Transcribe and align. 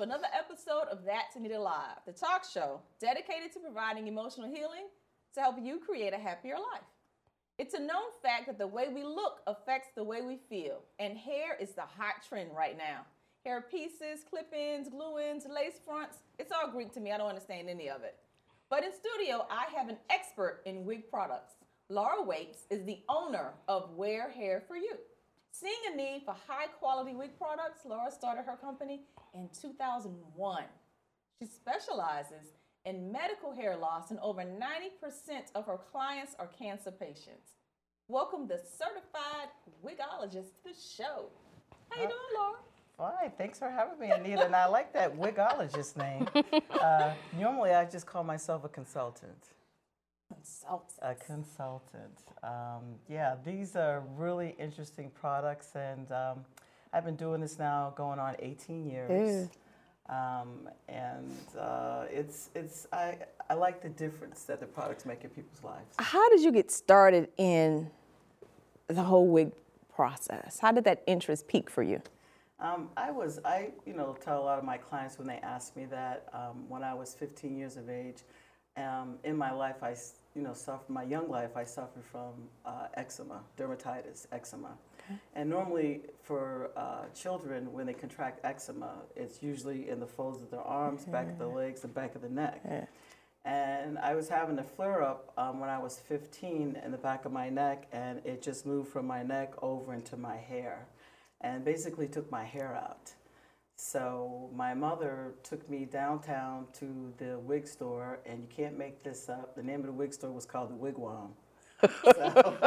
to 0.00 0.04
another 0.04 0.28
episode 0.32 0.88
of 0.90 1.04
That 1.04 1.24
That's 1.24 1.36
Anita 1.36 1.60
Live, 1.60 1.98
the 2.06 2.12
talk 2.12 2.42
show 2.50 2.80
dedicated 3.02 3.52
to 3.52 3.60
providing 3.60 4.08
emotional 4.08 4.48
healing 4.48 4.86
to 5.34 5.40
help 5.40 5.56
you 5.60 5.78
create 5.78 6.14
a 6.14 6.16
happier 6.16 6.54
life. 6.54 6.88
It's 7.58 7.74
a 7.74 7.78
known 7.78 8.08
fact 8.22 8.46
that 8.46 8.56
the 8.56 8.66
way 8.66 8.86
we 8.88 9.02
look 9.02 9.40
affects 9.46 9.88
the 9.94 10.02
way 10.02 10.22
we 10.22 10.38
feel, 10.48 10.84
and 10.98 11.18
hair 11.18 11.54
is 11.60 11.72
the 11.72 11.82
hot 11.82 12.14
trend 12.26 12.48
right 12.56 12.78
now. 12.78 13.02
Hair 13.44 13.66
pieces, 13.70 14.24
clip 14.28 14.50
ins, 14.54 14.88
glue 14.88 15.18
ins, 15.18 15.44
lace 15.44 15.78
fronts, 15.84 16.20
it's 16.38 16.50
all 16.50 16.70
Greek 16.70 16.94
to 16.94 17.00
me. 17.00 17.12
I 17.12 17.18
don't 17.18 17.28
understand 17.28 17.68
any 17.68 17.90
of 17.90 18.02
it. 18.02 18.16
But 18.70 18.84
in 18.84 18.92
studio, 18.94 19.44
I 19.50 19.66
have 19.76 19.90
an 19.90 19.98
expert 20.08 20.62
in 20.64 20.86
wig 20.86 21.10
products. 21.10 21.56
Laura 21.90 22.22
Waits 22.22 22.60
is 22.70 22.86
the 22.86 23.00
owner 23.10 23.52
of 23.68 23.90
Wear 23.96 24.30
Hair 24.30 24.62
for 24.66 24.76
You. 24.76 24.96
Seeing 25.52 25.92
a 25.92 25.96
need 25.96 26.22
for 26.24 26.34
high 26.46 26.66
quality 26.66 27.14
wig 27.14 27.36
products, 27.36 27.80
Laura 27.84 28.10
started 28.10 28.44
her 28.46 28.56
company 28.56 29.02
in 29.34 29.48
2001. 29.60 30.64
She 31.40 31.46
specializes 31.48 32.54
in 32.84 33.12
medical 33.12 33.52
hair 33.52 33.76
loss, 33.76 34.10
and 34.10 34.18
over 34.20 34.42
90% 34.42 34.58
of 35.54 35.66
her 35.66 35.78
clients 35.90 36.34
are 36.38 36.46
cancer 36.46 36.90
patients. 36.90 37.56
Welcome 38.08 38.46
the 38.48 38.58
certified 38.58 39.48
wigologist 39.84 40.52
to 40.62 40.64
the 40.64 40.74
show. 40.74 41.26
How 41.90 42.00
you 42.02 42.08
doing, 42.08 42.18
Laura? 42.38 42.56
Fine, 42.96 43.32
thanks 43.36 43.58
for 43.58 43.70
having 43.70 43.98
me, 43.98 44.10
Anita. 44.10 44.46
and 44.46 44.54
I 44.56 44.66
like 44.66 44.92
that 44.94 45.14
wigologist 45.16 45.96
name. 45.96 46.28
Uh, 46.80 47.12
normally, 47.38 47.72
I 47.72 47.84
just 47.84 48.06
call 48.06 48.24
myself 48.24 48.64
a 48.64 48.68
consultant. 48.68 49.48
Consultant. 50.40 50.98
A 51.02 51.14
consultant. 51.14 52.18
Um, 52.42 52.82
yeah, 53.08 53.36
these 53.44 53.76
are 53.76 54.02
really 54.16 54.54
interesting 54.58 55.10
products, 55.20 55.72
and 55.74 56.10
um, 56.12 56.44
I've 56.92 57.04
been 57.04 57.16
doing 57.16 57.40
this 57.40 57.58
now 57.58 57.92
going 57.96 58.18
on 58.18 58.36
18 58.38 58.88
years. 58.88 59.48
Um, 60.08 60.68
and 60.88 61.30
uh, 61.58 62.04
it's 62.10 62.48
it's 62.54 62.86
I 62.92 63.16
I 63.48 63.54
like 63.54 63.80
the 63.82 63.90
difference 63.90 64.42
that 64.44 64.58
the 64.60 64.66
products 64.66 65.04
make 65.06 65.22
in 65.24 65.30
people's 65.30 65.62
lives. 65.62 65.94
How 65.98 66.28
did 66.30 66.40
you 66.40 66.50
get 66.52 66.70
started 66.70 67.28
in 67.36 67.90
the 68.88 69.02
whole 69.02 69.28
wig 69.28 69.52
process? 69.94 70.58
How 70.58 70.72
did 70.72 70.84
that 70.84 71.02
interest 71.06 71.46
peak 71.46 71.70
for 71.70 71.82
you? 71.84 72.02
Um, 72.58 72.88
I 72.96 73.10
was 73.12 73.38
I 73.44 73.70
you 73.86 73.92
know 73.92 74.16
tell 74.20 74.42
a 74.42 74.44
lot 74.44 74.58
of 74.58 74.64
my 74.64 74.78
clients 74.78 75.16
when 75.18 75.28
they 75.28 75.38
ask 75.42 75.76
me 75.76 75.84
that 75.86 76.28
um, 76.32 76.68
when 76.68 76.82
I 76.82 76.92
was 76.94 77.14
15 77.14 77.56
years 77.56 77.76
of 77.76 77.88
age, 77.88 78.22
um, 78.76 79.14
in 79.22 79.36
my 79.36 79.52
life 79.52 79.76
I 79.82 79.92
s- 79.92 80.14
you 80.40 80.46
know 80.46 80.54
suffered 80.54 80.88
my 80.88 81.02
young 81.02 81.28
life 81.28 81.54
I 81.54 81.64
suffered 81.64 82.04
from 82.10 82.32
uh, 82.64 82.86
eczema, 82.94 83.42
dermatitis, 83.58 84.26
eczema. 84.32 84.70
Okay. 85.04 85.18
And 85.34 85.50
normally 85.50 86.00
for 86.22 86.70
uh, 86.76 87.04
children, 87.14 87.70
when 87.74 87.84
they 87.86 87.92
contract 87.92 88.40
eczema, 88.42 89.02
it's 89.14 89.42
usually 89.42 89.90
in 89.90 90.00
the 90.00 90.06
folds 90.06 90.40
of 90.40 90.50
their 90.50 90.62
arms, 90.62 91.04
back 91.04 91.28
of 91.28 91.38
the 91.38 91.46
legs, 91.46 91.82
the 91.82 91.88
back 91.88 92.14
of 92.14 92.22
the 92.22 92.28
neck. 92.30 92.62
And 93.44 93.98
I 93.98 94.14
was 94.14 94.30
having 94.30 94.58
a 94.58 94.64
flare 94.64 95.02
up 95.02 95.32
um, 95.36 95.60
when 95.60 95.68
I 95.68 95.78
was 95.78 95.98
15 95.98 96.80
in 96.82 96.90
the 96.90 96.98
back 96.98 97.26
of 97.26 97.32
my 97.32 97.50
neck, 97.50 97.86
and 97.92 98.20
it 98.24 98.42
just 98.42 98.64
moved 98.64 98.88
from 98.90 99.06
my 99.06 99.22
neck 99.22 99.52
over 99.62 99.92
into 99.92 100.16
my 100.16 100.36
hair 100.36 100.86
and 101.42 101.64
basically 101.64 102.06
took 102.06 102.30
my 102.30 102.44
hair 102.44 102.74
out. 102.76 103.12
So 103.82 104.50
my 104.54 104.74
mother 104.74 105.32
took 105.42 105.68
me 105.70 105.86
downtown 105.86 106.66
to 106.74 107.14
the 107.16 107.38
wig 107.38 107.66
store, 107.66 108.20
and 108.26 108.42
you 108.42 108.48
can't 108.54 108.76
make 108.76 109.02
this 109.02 109.30
up. 109.30 109.56
The 109.56 109.62
name 109.62 109.80
of 109.80 109.86
the 109.86 109.92
wig 109.92 110.12
store 110.12 110.30
was 110.30 110.44
called 110.44 110.68
the 110.70 110.74
Wigwam. 110.74 111.30
So 112.04 112.58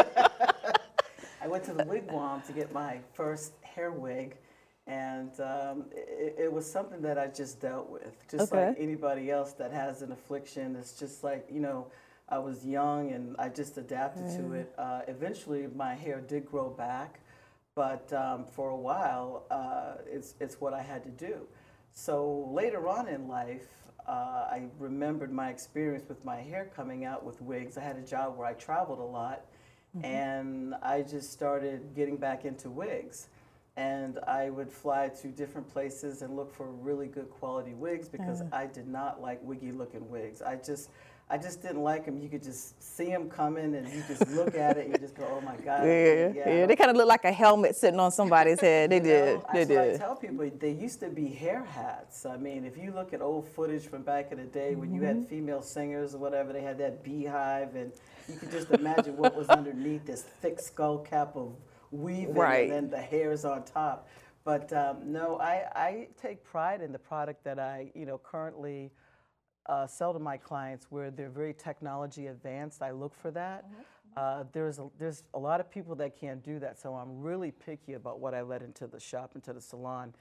I 1.41 1.47
went 1.47 1.63
to 1.65 1.73
the 1.73 1.83
Wigwam 1.83 2.43
to 2.47 2.51
get 2.51 2.73
my 2.73 2.97
first 3.13 3.53
hair 3.61 3.91
wig, 3.91 4.37
and 4.87 5.29
um, 5.39 5.85
it, 5.91 6.35
it 6.39 6.51
was 6.51 6.69
something 6.69 6.99
that 7.03 7.19
I 7.19 7.27
just 7.27 7.61
dealt 7.61 7.91
with, 7.91 8.15
just 8.29 8.51
like 8.51 8.75
anybody 8.79 9.29
else 9.29 9.53
that 9.53 9.71
has 9.71 10.01
an 10.01 10.11
affliction. 10.11 10.75
It's 10.75 10.97
just 10.99 11.23
like 11.23 11.47
you 11.53 11.59
know, 11.59 11.87
I 12.27 12.39
was 12.39 12.65
young 12.65 13.11
and 13.11 13.35
I 13.37 13.49
just 13.49 13.77
adapted 13.77 14.29
to 14.37 14.53
it. 14.53 14.73
Uh, 14.79 15.01
eventually, 15.07 15.67
my 15.75 15.93
hair 15.93 16.21
did 16.21 16.47
grow 16.47 16.71
back, 16.71 17.19
but 17.75 18.11
um, 18.13 18.45
for 18.45 18.69
a 18.69 18.75
while, 18.75 19.45
uh, 19.49 19.95
it's 20.05 20.35
it's 20.39 20.59
what 20.61 20.73
I 20.73 20.81
had 20.81 21.03
to 21.03 21.09
do. 21.09 21.47
So 21.93 22.49
later 22.51 22.87
on 22.87 23.07
in 23.07 23.27
life, 23.27 23.67
uh, 24.07 24.11
I 24.51 24.63
remembered 24.79 25.31
my 25.31 25.49
experience 25.49 26.07
with 26.07 26.23
my 26.25 26.37
hair 26.37 26.69
coming 26.75 27.05
out 27.05 27.23
with 27.23 27.41
wigs. 27.41 27.77
I 27.77 27.81
had 27.81 27.97
a 27.97 28.01
job 28.01 28.37
where 28.37 28.47
I 28.47 28.53
traveled 28.53 28.99
a 28.99 29.03
lot, 29.03 29.45
and 30.03 30.75
I 30.81 31.01
just 31.03 31.31
started 31.31 31.93
getting 31.95 32.17
back 32.17 32.45
into 32.45 32.69
wigs. 32.69 33.27
And 33.75 34.19
I 34.27 34.51
would 34.51 34.71
fly 34.71 35.09
to 35.21 35.27
different 35.29 35.67
places 35.67 36.21
and 36.21 36.35
look 36.35 36.53
for 36.53 36.69
really 36.69 37.07
good 37.07 37.31
quality 37.31 37.73
wigs 37.73 38.07
because 38.07 38.43
I 38.51 38.67
did 38.67 38.87
not 38.87 39.19
like 39.19 39.39
wiggy 39.43 39.71
looking 39.71 40.07
wigs. 40.11 40.43
I 40.43 40.57
just, 40.57 40.89
I 41.29 41.37
just 41.37 41.61
didn't 41.61 41.81
like 41.81 42.05
them. 42.05 42.19
You 42.19 42.29
could 42.29 42.43
just 42.43 42.81
see 42.83 43.05
them 43.05 43.29
coming, 43.29 43.73
and 43.75 43.87
you 43.91 44.03
just 44.07 44.27
look 44.29 44.53
at 44.55 44.77
it, 44.77 44.85
and 44.85 44.93
you 44.93 44.99
just 44.99 45.15
go, 45.15 45.25
"Oh 45.31 45.41
my 45.41 45.55
God!" 45.55 45.83
Yeah, 45.85 46.31
yeah. 46.35 46.65
They 46.67 46.75
kind 46.75 46.91
of 46.91 46.97
look 46.97 47.07
like 47.07 47.23
a 47.25 47.31
helmet 47.31 47.75
sitting 47.75 47.99
on 47.99 48.11
somebody's 48.11 48.59
head. 48.67 48.91
They 48.91 48.97
You 48.97 49.01
did. 49.03 49.35
know, 49.37 49.45
They 49.53 49.65
what 49.65 49.77
I 49.79 49.85
did. 49.91 49.99
tell 49.99 50.15
people 50.15 50.51
they 50.59 50.71
used 50.71 50.99
to 50.99 51.09
be 51.09 51.27
hair 51.29 51.63
hats. 51.63 52.25
I 52.25 52.37
mean, 52.37 52.65
if 52.65 52.77
you 52.77 52.91
look 52.91 53.13
at 53.13 53.21
old 53.21 53.47
footage 53.47 53.87
from 53.87 54.03
back 54.03 54.31
in 54.31 54.37
the 54.37 54.43
day 54.45 54.75
when 54.75 54.93
you 54.93 55.01
Mm-hmm. 55.01 55.19
had 55.21 55.27
female 55.29 55.61
singers 55.61 56.13
or 56.13 56.19
whatever, 56.19 56.53
they 56.53 56.61
had 56.61 56.77
that 56.79 57.03
beehive, 57.03 57.73
and 57.75 57.91
you 58.27 58.35
could 58.35 58.51
just 58.51 58.69
imagine 58.71 59.17
what 59.17 59.33
was 59.35 59.47
underneath 59.49 60.05
this 60.05 60.21
thick 60.41 60.59
skull 60.59 60.99
cap 60.99 61.35
of 61.35 61.53
weaving, 61.91 62.35
Right. 62.35 62.63
and 62.69 62.71
then 62.71 62.89
the 62.89 63.01
hairs 63.01 63.43
on 63.45 63.63
top. 63.63 64.07
But 64.43 64.71
um, 64.73 64.97
no, 65.11 65.39
I, 65.39 65.63
I 65.73 66.07
take 66.21 66.43
pride 66.43 66.81
in 66.81 66.91
the 66.91 66.99
product 66.99 67.43
that 67.45 67.59
I, 67.59 67.91
you 67.95 68.05
know, 68.05 68.17
currently 68.19 68.91
uh, 69.67 69.87
sell 69.87 70.13
to 70.13 70.19
my 70.19 70.37
clients 70.37 70.87
where 70.89 71.11
they're 71.11 71.29
very 71.29 71.53
technology 71.53 72.27
advanced. 72.27 72.81
I 72.81 72.91
look 72.91 73.13
for 73.15 73.31
that. 73.31 73.65
Uh, 74.15 74.43
there's 74.51 74.79
a, 74.79 74.89
there's 74.99 75.23
a 75.33 75.39
lot 75.39 75.59
of 75.59 75.71
people 75.71 75.95
that 75.95 76.19
can't 76.19 76.43
do 76.43 76.59
that, 76.59 76.79
so 76.79 76.93
I'm 76.93 77.21
really 77.21 77.51
picky 77.51 77.93
about 77.93 78.19
what 78.19 78.33
I 78.33 78.41
let 78.41 78.61
into 78.61 78.85
the 78.85 78.99
shop, 78.99 79.31
into 79.35 79.53
the 79.53 79.61
salon. 79.61 80.13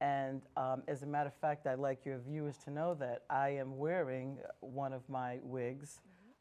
And 0.00 0.42
um, 0.56 0.82
as 0.86 1.02
a 1.02 1.06
matter 1.06 1.28
of 1.28 1.34
fact, 1.34 1.66
I'd 1.66 1.78
like 1.78 2.04
your 2.04 2.18
viewers 2.18 2.56
to 2.64 2.70
know 2.70 2.94
that 2.94 3.22
I 3.30 3.50
am 3.50 3.78
wearing 3.78 4.38
one 4.60 4.92
of 4.92 5.08
my 5.08 5.38
wigs 5.42 6.00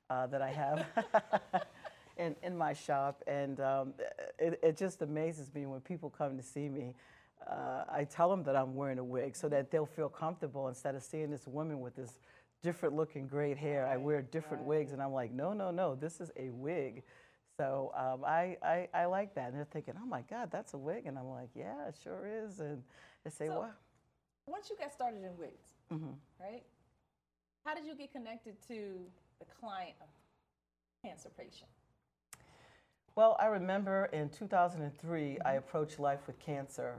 uh, 0.10 0.28
that 0.28 0.42
I 0.42 0.52
have 0.52 0.86
in, 2.18 2.36
in 2.44 2.58
my 2.58 2.74
shop, 2.74 3.24
and 3.26 3.60
um, 3.60 3.94
it, 4.38 4.60
it 4.62 4.78
just 4.78 5.02
amazes 5.02 5.54
me 5.54 5.66
when 5.66 5.80
people 5.82 6.10
come 6.10 6.38
to 6.38 6.44
see 6.44 6.70
me. 6.70 6.94
Uh, 7.50 7.84
I 7.90 8.04
tell 8.04 8.30
them 8.30 8.44
that 8.44 8.56
I'm 8.56 8.76
wearing 8.76 9.00
a 9.00 9.04
wig 9.04 9.36
so 9.36 9.48
that 9.50 9.72
they'll 9.72 9.86
feel 9.86 10.10
comfortable 10.10 10.68
instead 10.68 10.96
of 10.96 11.04
seeing 11.04 11.32
this 11.32 11.48
woman 11.48 11.80
with 11.80 11.96
this 11.96 12.20
different 12.68 12.96
looking 12.98 13.28
great 13.28 13.58
hair. 13.58 13.88
I 13.88 13.96
wear 13.96 14.22
different 14.22 14.62
wigs, 14.66 14.92
and 14.92 15.02
I'm 15.02 15.14
like, 15.14 15.32
no, 15.32 15.54
no, 15.54 15.72
no, 15.72 15.96
this 15.96 16.20
is 16.20 16.32
a 16.36 16.50
wig. 16.50 17.02
So 17.56 17.94
um, 17.96 18.26
I, 18.26 18.58
I, 18.62 18.90
I 18.94 19.06
like 19.06 19.34
that. 19.36 19.48
And 19.48 19.56
they're 19.56 19.64
thinking, 19.72 19.94
oh 19.98 20.06
my 20.06 20.22
God, 20.30 20.50
that's 20.52 20.74
a 20.74 20.78
wig. 20.78 21.06
And 21.06 21.18
I'm 21.18 21.30
like, 21.30 21.48
yeah, 21.56 21.88
it 21.88 21.96
sure 22.04 22.28
is. 22.28 22.60
And 22.60 22.84
they 23.24 23.30
say, 23.30 23.48
So- 23.48 23.62
wow. 23.62 23.70
Once 24.48 24.70
you 24.70 24.76
got 24.78 24.92
started 24.94 25.24
in 25.24 25.38
wigs, 25.38 25.70
right? 26.42 26.64
How 27.66 27.74
did 27.74 27.86
you 27.86 27.96
get 27.96 28.12
connected 28.12 28.56
to 28.68 29.00
the 29.40 29.46
client 29.62 29.96
of 30.02 30.08
cancer 31.04 31.30
patient? 31.38 31.70
Well, 33.16 33.38
I 33.40 33.46
remember 33.48 34.10
in 34.14 34.30
2003, 34.30 35.38
I 35.46 35.54
approached 35.54 36.00
Life 36.00 36.28
with 36.28 36.38
Cancer. 36.40 36.96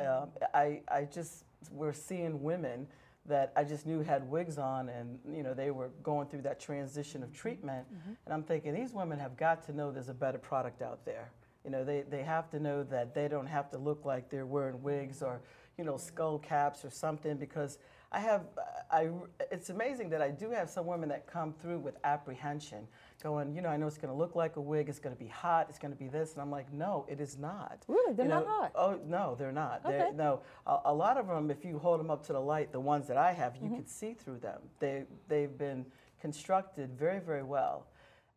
Um, 0.00 0.28
I, 0.54 0.80
I 0.90 1.04
just 1.04 1.44
were 1.70 1.92
seeing 1.92 2.42
women 2.42 2.86
that 3.28 3.52
I 3.56 3.64
just 3.64 3.86
knew 3.86 4.00
had 4.02 4.28
wigs 4.28 4.58
on, 4.58 4.88
and 4.88 5.18
you 5.30 5.42
know 5.42 5.54
they 5.54 5.70
were 5.70 5.90
going 6.02 6.28
through 6.28 6.42
that 6.42 6.60
transition 6.60 7.22
of 7.22 7.32
treatment. 7.32 7.86
Mm-hmm. 7.86 8.12
And 8.24 8.34
I'm 8.34 8.42
thinking 8.42 8.74
these 8.74 8.92
women 8.92 9.18
have 9.18 9.36
got 9.36 9.64
to 9.66 9.72
know 9.72 9.90
there's 9.92 10.08
a 10.08 10.14
better 10.14 10.38
product 10.38 10.82
out 10.82 11.04
there. 11.04 11.30
You 11.64 11.70
know, 11.70 11.84
they, 11.84 12.02
they 12.08 12.22
have 12.22 12.48
to 12.50 12.60
know 12.60 12.84
that 12.84 13.12
they 13.12 13.26
don't 13.26 13.46
have 13.46 13.70
to 13.70 13.78
look 13.78 14.04
like 14.04 14.30
they're 14.30 14.46
wearing 14.46 14.82
wigs 14.82 15.22
or 15.22 15.40
you 15.76 15.84
know 15.84 15.96
skull 15.96 16.38
caps 16.38 16.84
or 16.84 16.90
something 16.90 17.36
because 17.36 17.78
I 18.12 18.20
have 18.20 18.42
I 18.90 19.10
it's 19.50 19.70
amazing 19.70 20.10
that 20.10 20.22
I 20.22 20.30
do 20.30 20.50
have 20.50 20.70
some 20.70 20.86
women 20.86 21.08
that 21.08 21.26
come 21.26 21.52
through 21.52 21.80
with 21.80 21.96
apprehension 22.04 22.86
going 23.22 23.54
you 23.54 23.60
know 23.62 23.68
I 23.68 23.76
know 23.76 23.86
it's 23.86 23.98
going 23.98 24.12
to 24.12 24.18
look 24.18 24.36
like 24.36 24.56
a 24.56 24.60
wig 24.60 24.88
it's 24.88 24.98
going 25.00 25.14
to 25.14 25.18
be 25.20 25.28
hot 25.28 25.66
it's 25.68 25.78
going 25.78 25.92
to 25.92 25.98
be 25.98 26.08
this 26.08 26.32
and 26.34 26.40
I'm 26.42 26.50
like 26.50 26.72
no 26.72 27.04
it 27.08 27.20
is 27.20 27.36
not 27.36 27.84
Really? 27.88 28.12
They're 28.14 28.26
You 28.26 28.30
not 28.30 28.44
know, 28.46 28.50
hot? 28.52 28.72
oh 28.76 29.00
no 29.06 29.34
they're 29.38 29.52
not 29.52 29.82
They're- 29.84 30.06
Okay. 30.06 30.16
no 30.16 30.40
a, 30.66 30.78
a 30.86 30.94
lot 30.94 31.16
of 31.18 31.26
them 31.26 31.50
if 31.50 31.64
you 31.64 31.78
hold 31.78 31.98
them 31.98 32.10
up 32.10 32.24
to 32.26 32.32
the 32.32 32.40
light 32.40 32.70
the 32.72 32.80
ones 32.80 33.08
that 33.08 33.16
I 33.16 33.32
have 33.32 33.56
you 33.56 33.68
can 33.68 33.86
see 33.86 34.14
through 34.14 34.38
them 34.38 34.60
they 34.78 35.04
they've 35.28 35.56
been 35.58 35.84
constructed 36.20 36.90
very 36.96 37.18
very 37.20 37.42
well 37.42 37.86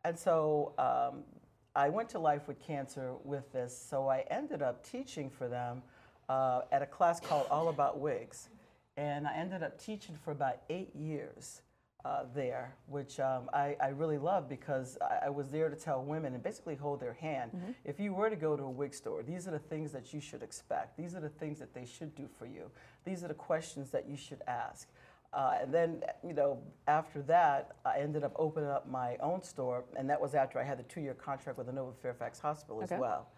and 0.04 0.18
so 0.18 0.72
um, 0.78 1.22
I 1.76 1.88
went 1.90 2.08
to 2.10 2.18
Life 2.18 2.48
with 2.48 2.58
Cancer 2.58 3.12
with 3.22 3.52
this, 3.52 3.76
so 3.78 4.08
I 4.08 4.24
ended 4.30 4.60
up 4.60 4.82
teaching 4.84 5.30
for 5.30 5.46
them 5.46 5.82
uh, 6.28 6.62
at 6.72 6.82
a 6.82 6.86
class 6.86 7.20
called 7.20 7.46
All 7.50 7.68
About 7.68 8.00
Wigs. 8.00 8.48
And 8.96 9.26
I 9.26 9.34
ended 9.36 9.62
up 9.62 9.80
teaching 9.82 10.16
for 10.24 10.30
about 10.32 10.62
eight 10.68 10.94
years 10.94 11.62
uh, 12.04 12.24
there, 12.34 12.74
which 12.86 13.20
um, 13.20 13.48
I, 13.52 13.76
I 13.80 13.88
really 13.88 14.18
love 14.18 14.48
because 14.48 14.96
I, 15.02 15.26
I 15.26 15.28
was 15.30 15.50
there 15.50 15.68
to 15.68 15.76
tell 15.76 16.02
women 16.02 16.34
and 16.34 16.42
basically 16.42 16.74
hold 16.74 17.00
their 17.00 17.12
hand. 17.12 17.50
If 17.84 18.00
you 18.00 18.14
were 18.14 18.30
to 18.30 18.36
go 18.36 18.56
to 18.56 18.62
a 18.62 18.70
wig 18.70 18.94
store, 18.94 19.22
these 19.22 19.46
are 19.46 19.50
the 19.50 19.58
things 19.58 19.92
that 19.92 20.12
you 20.12 20.20
should 20.20 20.42
expect. 20.42 20.96
These 20.96 21.14
are 21.14 21.20
the 21.20 21.28
things 21.28 21.58
that 21.58 21.74
they 21.74 21.84
should 21.84 22.14
do 22.14 22.26
for 22.38 22.46
you. 22.46 22.70
These 23.04 23.22
are 23.22 23.28
the 23.28 23.34
questions 23.34 23.90
that 23.90 24.08
you 24.08 24.16
should 24.16 24.40
ask. 24.46 24.88
Uh, 25.32 25.58
and 25.62 25.72
then, 25.72 26.02
you 26.26 26.32
know, 26.32 26.58
after 26.88 27.22
that, 27.22 27.76
I 27.84 27.98
ended 28.00 28.24
up 28.24 28.32
opening 28.36 28.68
up 28.70 28.88
my 28.90 29.16
own 29.18 29.42
store, 29.42 29.84
and 29.96 30.10
that 30.10 30.20
was 30.20 30.34
after 30.34 30.58
I 30.58 30.64
had 30.64 30.78
the 30.78 30.82
two-year 30.84 31.14
contract 31.14 31.56
with 31.56 31.68
the 31.68 31.72
Inova 31.72 31.94
Fairfax 32.02 32.40
Hospital 32.40 32.82
Okay. 32.82 32.94
as 32.94 33.00
well. 33.00 33.28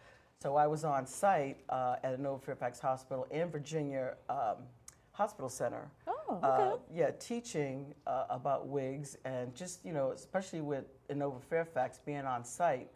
So 0.41 0.57
I 0.57 0.67
was 0.67 0.85
on 0.85 1.07
site 1.07 1.59
uh, 1.69 1.97
at 2.03 2.19
Inova 2.19 2.43
Fairfax 2.43 2.81
Hospital 2.81 3.27
in 3.31 3.51
Virginia 3.51 4.15
um, 4.31 4.57
Hospital 5.13 5.49
Center. 5.49 5.91
Oh, 6.07 6.41
Uh, 6.43 6.77
yeah, 6.93 7.11
teaching 7.19 7.95
uh, 8.07 8.25
about 8.31 8.67
wigs 8.67 9.19
and 9.25 9.55
just 9.55 9.85
you 9.85 9.93
know, 9.93 10.13
especially 10.13 10.61
with 10.61 10.85
Inova 11.09 11.41
Fairfax 11.43 11.99
being 12.05 12.25
on 12.25 12.45
site, 12.45 12.89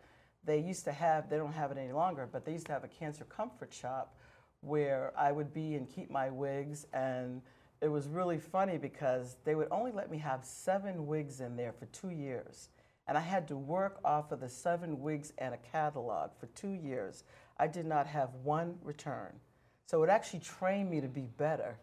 they 0.45 0.59
used 0.59 0.85
to 0.85 0.93
have. 0.93 1.29
They 1.29 1.37
don't 1.37 1.53
have 1.53 1.71
it 1.71 1.79
any 1.79 1.93
longer, 1.93 2.29
but 2.31 2.45
they 2.45 2.53
used 2.53 2.67
to 2.67 2.73
have 2.73 2.85
a 2.85 2.89
cancer 2.89 3.25
comfort 3.25 3.73
shop 3.73 4.17
where 4.61 5.13
I 5.17 5.33
would 5.33 5.53
be 5.53 5.75
and 5.75 5.89
keep 5.89 6.11
my 6.11 6.31
wigs 6.31 6.87
and. 6.93 7.43
It 7.83 7.89
was 7.89 8.09
really 8.09 8.39
funny 8.39 8.79
because 8.79 9.37
they 9.45 9.55
would 9.55 9.69
only 9.71 9.93
let 9.93 10.11
me 10.11 10.17
have 10.17 10.47
seven 10.47 11.07
wigs 11.07 11.43
in 11.43 11.57
there 11.57 11.75
for 11.75 11.85
two 11.87 12.09
years. 12.09 12.71
And 13.07 13.19
I 13.19 13.21
had 13.21 13.47
to 13.49 13.57
work 13.57 14.01
off 14.03 14.33
of 14.33 14.41
the 14.41 14.49
seven 14.49 15.03
wigs 15.03 15.35
and 15.37 15.53
a 15.53 15.59
catalog 15.59 16.31
for 16.41 16.47
two 16.47 16.71
years. 16.73 17.23
I 17.59 17.67
did 17.67 17.85
not 17.85 18.07
have 18.07 18.31
one 18.43 18.79
return. 18.83 19.41
So 19.87 20.03
it 20.03 20.11
actually 20.11 20.41
trained 20.41 20.91
me 20.91 21.01
to 21.01 21.09
be 21.09 21.29
better. 21.39 21.79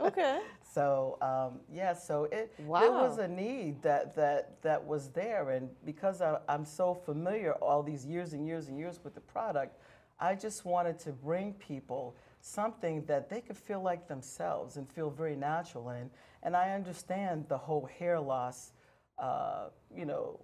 Okay. 0.00 0.40
So 0.70 1.16
um, 1.22 1.60
yeah, 1.72 1.94
so 1.94 2.24
it 2.24 2.52
Wow. 2.58 2.90
was 2.90 3.18
a 3.18 3.26
need 3.26 3.80
that 3.82 4.14
that 4.16 4.60
that 4.62 4.84
was 4.84 5.08
there, 5.08 5.50
and 5.50 5.70
because 5.84 6.20
I, 6.20 6.38
I'm 6.46 6.66
so 6.66 6.92
familiar 6.94 7.52
all 7.54 7.82
these 7.82 8.04
years 8.04 8.34
and 8.34 8.46
years 8.46 8.68
and 8.68 8.78
years 8.78 9.00
with 9.02 9.14
the 9.14 9.20
product, 9.22 9.80
I 10.20 10.34
just 10.34 10.66
wanted 10.66 10.98
to 11.00 11.12
bring 11.12 11.54
people 11.54 12.16
something 12.42 13.02
that 13.06 13.30
they 13.30 13.40
could 13.40 13.56
feel 13.56 13.82
like 13.82 14.08
themselves 14.08 14.76
and 14.76 14.86
feel 14.88 15.08
very 15.10 15.34
natural 15.36 15.88
in. 15.90 16.10
And 16.42 16.54
I 16.54 16.72
understand 16.72 17.46
the 17.48 17.56
whole 17.58 17.86
hair 17.98 18.20
loss, 18.20 18.72
uh, 19.18 19.68
you 19.96 20.04
know, 20.04 20.38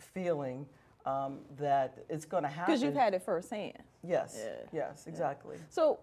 feeling 0.00 0.66
um, 1.06 1.38
that 1.58 2.04
it's 2.08 2.24
going 2.24 2.42
to 2.42 2.48
happen. 2.48 2.74
Because 2.74 2.82
you've 2.82 2.94
had 2.94 3.14
it 3.14 3.22
firsthand. 3.22 3.78
yes, 4.02 4.44
Yeah. 4.44 4.88
yes, 4.88 5.06
exactly. 5.06 5.56
So, 5.70 6.00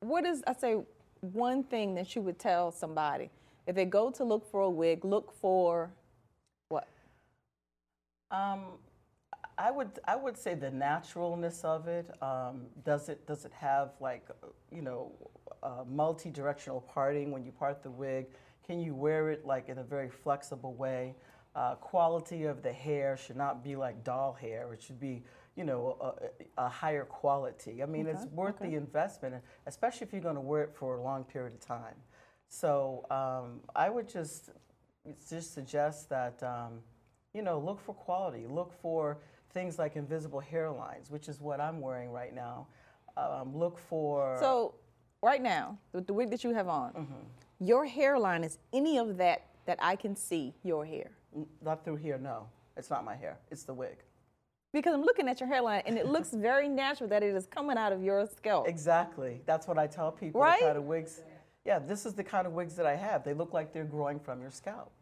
what 0.00 0.24
is, 0.24 0.42
I 0.46 0.54
say, 0.54 0.76
one 1.20 1.64
thing 1.64 1.94
that 1.96 2.14
you 2.14 2.22
would 2.22 2.38
tell 2.38 2.70
somebody 2.70 3.30
if 3.66 3.74
they 3.74 3.84
go 3.84 4.10
to 4.10 4.24
look 4.24 4.50
for 4.50 4.60
a 4.60 4.70
wig, 4.70 5.04
look 5.04 5.32
for 5.32 5.90
what? 6.68 6.88
Um, 8.30 8.60
I 9.58 9.70
would 9.70 9.90
I 10.06 10.14
would 10.16 10.38
say 10.38 10.54
the 10.54 10.70
naturalness 10.70 11.64
of 11.64 11.88
it. 11.88 12.10
Um, 12.22 12.62
does 12.84 13.08
it 13.08 13.26
does 13.26 13.44
it 13.44 13.52
have 13.52 13.90
like 14.00 14.26
you 14.72 14.82
know 14.82 15.12
multi-directional 15.86 16.80
parting 16.82 17.30
when 17.32 17.44
you 17.44 17.50
part 17.50 17.82
the 17.82 17.90
wig? 17.90 18.26
Can 18.66 18.80
you 18.80 18.94
wear 18.94 19.30
it 19.30 19.44
like 19.44 19.68
in 19.68 19.78
a 19.78 19.84
very 19.84 20.08
flexible 20.08 20.74
way? 20.74 21.14
Uh, 21.54 21.74
quality 21.74 22.44
of 22.44 22.62
the 22.62 22.72
hair 22.72 23.16
should 23.16 23.36
not 23.36 23.64
be 23.64 23.74
like 23.74 24.04
doll 24.04 24.32
hair. 24.32 24.72
It 24.72 24.80
should 24.80 25.00
be 25.00 25.24
you 25.58 25.64
know 25.64 25.96
a, 26.56 26.62
a 26.66 26.68
higher 26.68 27.04
quality. 27.04 27.82
I 27.82 27.86
mean, 27.86 28.06
it's 28.06 28.24
worth 28.26 28.58
the 28.60 28.74
investment, 28.76 29.34
especially 29.66 30.06
if 30.06 30.12
you're 30.12 30.22
going 30.30 30.36
to 30.36 30.40
wear 30.52 30.62
it 30.62 30.72
for 30.80 30.96
a 30.96 31.02
long 31.02 31.24
period 31.24 31.52
of 31.52 31.60
time. 31.60 31.96
So 32.48 33.04
um, 33.10 33.60
I 33.74 33.90
would 33.90 34.08
just 34.08 34.50
just 35.28 35.52
suggest 35.54 36.08
that 36.10 36.40
um, 36.42 36.72
you 37.34 37.42
know 37.42 37.58
look 37.58 37.80
for 37.80 37.94
quality, 37.94 38.46
look 38.48 38.72
for 38.80 39.18
things 39.52 39.78
like 39.78 39.96
invisible 39.96 40.40
hairlines, 40.52 41.10
which 41.10 41.28
is 41.28 41.40
what 41.40 41.60
I'm 41.60 41.80
wearing 41.80 42.10
right 42.12 42.34
now. 42.34 42.66
Um, 43.16 43.56
look 43.56 43.78
for 43.78 44.36
So, 44.38 44.74
right 45.22 45.42
now, 45.42 45.76
with 45.92 46.06
the 46.06 46.12
wig 46.12 46.30
that 46.30 46.44
you 46.44 46.54
have 46.54 46.68
on, 46.68 46.92
Mm-hmm. 46.92 47.66
your 47.66 47.84
hairline 47.84 48.44
is 48.44 48.58
any 48.72 48.96
of 48.98 49.16
that 49.16 49.40
that 49.66 49.78
I 49.82 49.96
can 49.96 50.14
see 50.14 50.54
your 50.62 50.86
hair? 50.86 51.10
Not 51.60 51.84
through 51.84 51.96
here. 51.96 52.16
No, 52.18 52.46
it's 52.76 52.90
not 52.90 53.04
my 53.04 53.16
hair. 53.16 53.38
It's 53.50 53.64
the 53.64 53.74
wig. 53.74 53.96
Because 54.72 54.94
I'm 54.94 55.02
looking 55.02 55.28
at 55.28 55.40
your 55.40 55.48
hairline 55.48 55.82
and 55.86 55.96
it 55.96 56.06
looks 56.06 56.30
very 56.32 56.68
natural 56.68 57.08
that 57.10 57.22
it 57.22 57.34
is 57.34 57.46
coming 57.46 57.78
out 57.78 57.92
of 57.92 58.02
your 58.02 58.26
scalp. 58.26 58.68
Exactly. 58.68 59.40
That's 59.46 59.66
what 59.66 59.78
I 59.78 59.86
tell 59.86 60.12
people. 60.12 60.40
Right? 60.40 60.60
The 60.60 60.66
kind 60.66 60.78
of 60.78 60.84
wigs. 60.84 61.20
Yeah, 61.64 61.78
this 61.78 62.06
is 62.06 62.14
the 62.14 62.24
kind 62.24 62.46
of 62.46 62.52
wigs 62.52 62.76
that 62.76 62.86
I 62.86 62.96
have. 62.96 63.24
They 63.24 63.34
look 63.34 63.52
like 63.52 63.72
they're 63.72 63.84
growing 63.84 64.18
from 64.18 64.40
your 64.40 64.50
scalp. 64.50 64.92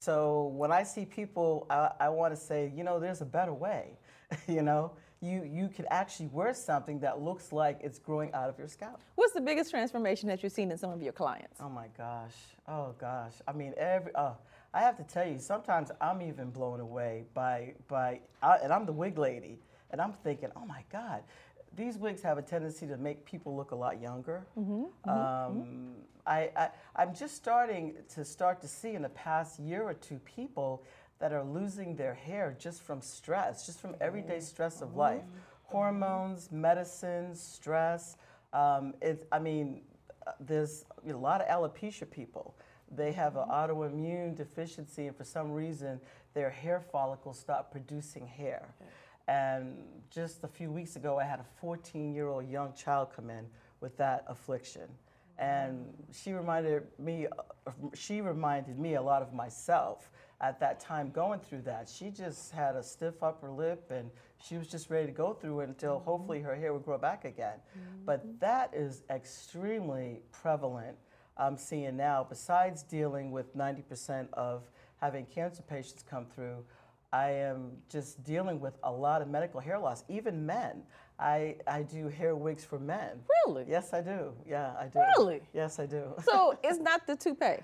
So 0.00 0.52
when 0.54 0.72
I 0.72 0.82
see 0.82 1.04
people, 1.04 1.66
I, 1.70 1.90
I 1.98 2.08
want 2.10 2.34
to 2.34 2.40
say, 2.40 2.72
you 2.76 2.84
know, 2.84 3.00
there's 3.00 3.22
a 3.22 3.26
better 3.26 3.54
way. 3.54 3.98
you 4.48 4.62
know, 4.62 4.92
you 5.20 5.44
you 5.44 5.68
can 5.68 5.86
actually 5.90 6.28
wear 6.28 6.52
something 6.52 7.00
that 7.00 7.20
looks 7.20 7.52
like 7.52 7.80
it's 7.82 7.98
growing 7.98 8.32
out 8.34 8.50
of 8.50 8.58
your 8.58 8.68
scalp. 8.68 9.00
What's 9.14 9.32
the 9.32 9.40
biggest 9.40 9.70
transformation 9.70 10.28
that 10.28 10.42
you've 10.42 10.52
seen 10.52 10.70
in 10.70 10.78
some 10.78 10.90
of 10.90 11.02
your 11.02 11.12
clients? 11.12 11.58
Oh 11.60 11.70
my 11.70 11.86
gosh. 11.96 12.34
Oh 12.68 12.94
gosh. 12.98 13.32
I 13.48 13.52
mean, 13.52 13.72
every. 13.76 14.12
Oh, 14.14 14.36
I 14.76 14.80
have 14.80 14.98
to 14.98 15.04
tell 15.04 15.26
you, 15.26 15.38
sometimes 15.38 15.90
I'm 16.02 16.20
even 16.20 16.50
blown 16.50 16.80
away 16.80 17.24
by 17.32 17.72
by, 17.88 18.20
I, 18.42 18.58
and 18.62 18.70
I'm 18.70 18.84
the 18.84 18.92
wig 18.92 19.16
lady, 19.16 19.58
and 19.90 20.02
I'm 20.02 20.12
thinking, 20.12 20.50
oh 20.54 20.66
my 20.66 20.82
God, 20.92 21.22
these 21.74 21.96
wigs 21.96 22.20
have 22.20 22.36
a 22.36 22.42
tendency 22.42 22.86
to 22.86 22.98
make 22.98 23.24
people 23.24 23.56
look 23.56 23.70
a 23.70 23.74
lot 23.74 24.02
younger. 24.02 24.46
um, 25.08 25.94
I, 26.26 26.50
I 26.54 26.68
I'm 26.94 27.14
just 27.14 27.36
starting 27.36 27.94
to 28.14 28.22
start 28.24 28.60
to 28.60 28.68
see 28.68 28.92
in 28.92 29.00
the 29.00 29.08
past 29.08 29.58
year 29.58 29.82
or 29.82 29.94
two 29.94 30.18
people 30.36 30.82
that 31.20 31.32
are 31.32 31.44
losing 31.44 31.96
their 31.96 32.12
hair 32.12 32.54
just 32.58 32.82
from 32.82 33.00
stress, 33.00 33.64
just 33.64 33.80
from 33.80 33.94
everyday 34.02 34.40
stress 34.40 34.82
of 34.82 34.94
life, 34.94 35.22
hormones, 35.62 36.52
medicines, 36.52 37.40
stress. 37.40 38.18
Um, 38.52 38.92
it's, 39.00 39.24
I 39.32 39.38
mean, 39.38 39.80
uh, 40.26 40.32
there's 40.38 40.84
a 41.08 41.14
lot 41.14 41.40
of 41.40 41.48
alopecia 41.48 42.10
people. 42.10 42.54
They 42.94 43.12
have 43.12 43.36
an 43.36 43.48
autoimmune 43.48 44.36
deficiency, 44.36 45.06
and 45.06 45.16
for 45.16 45.24
some 45.24 45.52
reason, 45.52 46.00
their 46.34 46.50
hair 46.50 46.80
follicles 46.80 47.38
stop 47.38 47.70
producing 47.72 48.26
hair. 48.26 48.74
And 49.28 49.76
just 50.10 50.44
a 50.44 50.48
few 50.48 50.70
weeks 50.70 50.96
ago, 50.96 51.18
I 51.18 51.24
had 51.24 51.40
a 51.40 51.46
14 51.60 52.14
year 52.14 52.28
old 52.28 52.48
young 52.48 52.72
child 52.74 53.08
come 53.14 53.30
in 53.30 53.46
with 53.80 53.96
that 53.96 54.24
affliction. 54.28 54.88
And 55.38 55.92
she 56.12 56.32
reminded 56.32 56.84
me, 56.98 57.26
she 57.94 58.20
reminded 58.20 58.78
me 58.78 58.94
a 58.94 59.02
lot 59.02 59.20
of 59.22 59.34
myself 59.34 60.10
at 60.40 60.60
that 60.60 60.80
time 60.80 61.10
going 61.10 61.40
through 61.40 61.62
that. 61.62 61.88
She 61.88 62.10
just 62.10 62.52
had 62.52 62.76
a 62.76 62.82
stiff 62.82 63.22
upper 63.22 63.50
lip 63.50 63.90
and 63.90 64.10
she 64.38 64.56
was 64.56 64.66
just 64.66 64.90
ready 64.90 65.06
to 65.06 65.12
go 65.12 65.32
through 65.32 65.60
it 65.60 65.68
until 65.68 65.96
mm-hmm. 65.96 66.04
hopefully 66.04 66.40
her 66.40 66.54
hair 66.54 66.72
would 66.72 66.84
grow 66.84 66.98
back 66.98 67.24
again. 67.24 67.58
Mm-hmm. 67.58 68.04
But 68.04 68.40
that 68.40 68.72
is 68.74 69.02
extremely 69.10 70.20
prevalent. 70.32 70.96
I'm 71.38 71.56
seeing 71.56 71.96
now, 71.96 72.26
besides 72.28 72.82
dealing 72.82 73.30
with 73.30 73.56
90% 73.56 74.28
of 74.32 74.62
having 75.00 75.26
cancer 75.26 75.62
patients 75.62 76.02
come 76.08 76.26
through, 76.34 76.64
I 77.12 77.30
am 77.30 77.72
just 77.88 78.22
dealing 78.24 78.58
with 78.60 78.74
a 78.82 78.90
lot 78.90 79.22
of 79.22 79.28
medical 79.28 79.60
hair 79.60 79.78
loss, 79.78 80.04
even 80.08 80.44
men. 80.46 80.82
I, 81.18 81.56
I 81.66 81.82
do 81.82 82.08
hair 82.08 82.34
wigs 82.36 82.64
for 82.64 82.78
men. 82.78 83.20
Really? 83.46 83.64
Yes, 83.68 83.92
I 83.94 84.02
do. 84.02 84.32
Yeah, 84.46 84.72
I 84.78 84.86
do. 84.86 84.98
Really? 85.16 85.40
Yes, 85.54 85.78
I 85.78 85.86
do. 85.86 86.12
So 86.24 86.58
it's 86.64 86.78
not 86.78 87.06
the 87.06 87.16
toupee. 87.16 87.58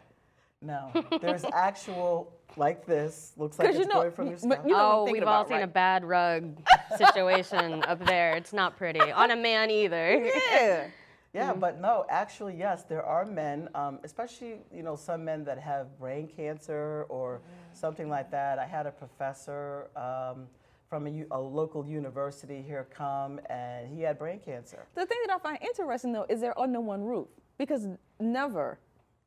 No, 0.65 0.93
there's 1.21 1.45
actual 1.53 2.33
like 2.57 2.87
this. 2.87 3.33
Looks 3.37 3.59
like 3.59 3.69
'Cause 3.69 3.75
you 3.77 3.83
it's 3.83 3.89
know- 3.93 4.01
going 4.03 4.13
from 4.13 4.27
your 4.29 4.35
but 4.37 4.41
scalp. 4.43 4.67
you 4.67 4.73
know 4.73 5.05
oh, 5.07 5.11
we've 5.11 5.23
all 5.25 5.41
about, 5.41 5.49
seen 5.49 5.63
a 5.63 5.67
bad 5.67 6.05
rug 6.05 6.57
situation 6.97 7.83
up 7.83 8.05
there. 8.07 8.37
It's 8.37 8.53
not 8.53 8.77
pretty 8.77 9.01
on 9.01 9.31
a 9.33 9.37
man 9.37 9.71
either. 9.71 10.31
Yeah. 10.53 10.87
Yeah, 11.35 11.55
but 11.55 11.81
no, 11.81 12.05
actually, 12.11 12.57
yes, 12.57 12.83
there 12.83 13.03
are 13.03 13.25
men, 13.25 13.69
um, 13.75 14.01
especially 14.05 14.57
you 14.71 14.83
know 14.83 14.97
some 14.97 15.25
men 15.25 15.45
that 15.45 15.59
have 15.59 15.99
brain 15.99 16.29
cancer 16.29 17.07
or 17.09 17.41
something 17.73 18.09
like 18.09 18.31
that. 18.31 18.59
I 18.59 18.67
had 18.67 18.87
a 18.87 18.91
professor 18.91 19.89
um, 19.97 20.47
from 20.91 21.07
a 21.07 21.41
local 21.41 21.87
university 21.87 22.61
here 22.61 22.87
come, 22.95 23.41
and 23.49 23.89
he 23.89 24.03
had 24.03 24.19
brain 24.19 24.41
cancer. 24.45 24.85
The 24.95 25.07
thing 25.07 25.19
that 25.27 25.35
I 25.35 25.39
find 25.39 25.59
interesting 25.63 26.13
though 26.13 26.27
is 26.29 26.41
they're 26.41 26.59
under 26.61 26.81
one 26.81 27.03
roof 27.03 27.29
because 27.57 27.89
never 28.21 28.79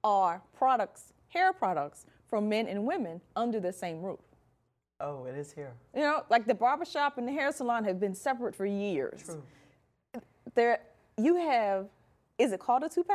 are 0.03 0.43
products, 0.55 1.13
hair 1.29 1.53
products 1.53 2.05
from 2.29 2.47
men 2.47 2.67
and 2.67 2.85
women 2.85 3.19
under 3.35 3.59
the 3.59 3.74
same 3.74 4.03
roof. 4.03 4.19
Oh, 5.00 5.25
it 5.25 5.35
is 5.35 5.51
here. 5.51 5.74
You 5.95 6.01
know, 6.01 6.24
like 6.29 6.45
the 6.45 6.53
barbershop 6.53 7.17
and 7.17 7.27
the 7.27 7.31
hair 7.31 7.51
salon 7.51 7.83
have 7.83 8.00
been 8.00 8.13
separate 8.13 8.55
for 8.55 8.65
years. 8.65 9.24
True. 9.24 10.21
There, 10.53 10.79
you 11.17 11.35
have, 11.35 11.88
is 12.38 12.51
it 12.51 12.60
called 12.60 12.84
a 12.84 12.89
toupee? 12.89 13.13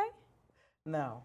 No, 0.85 1.23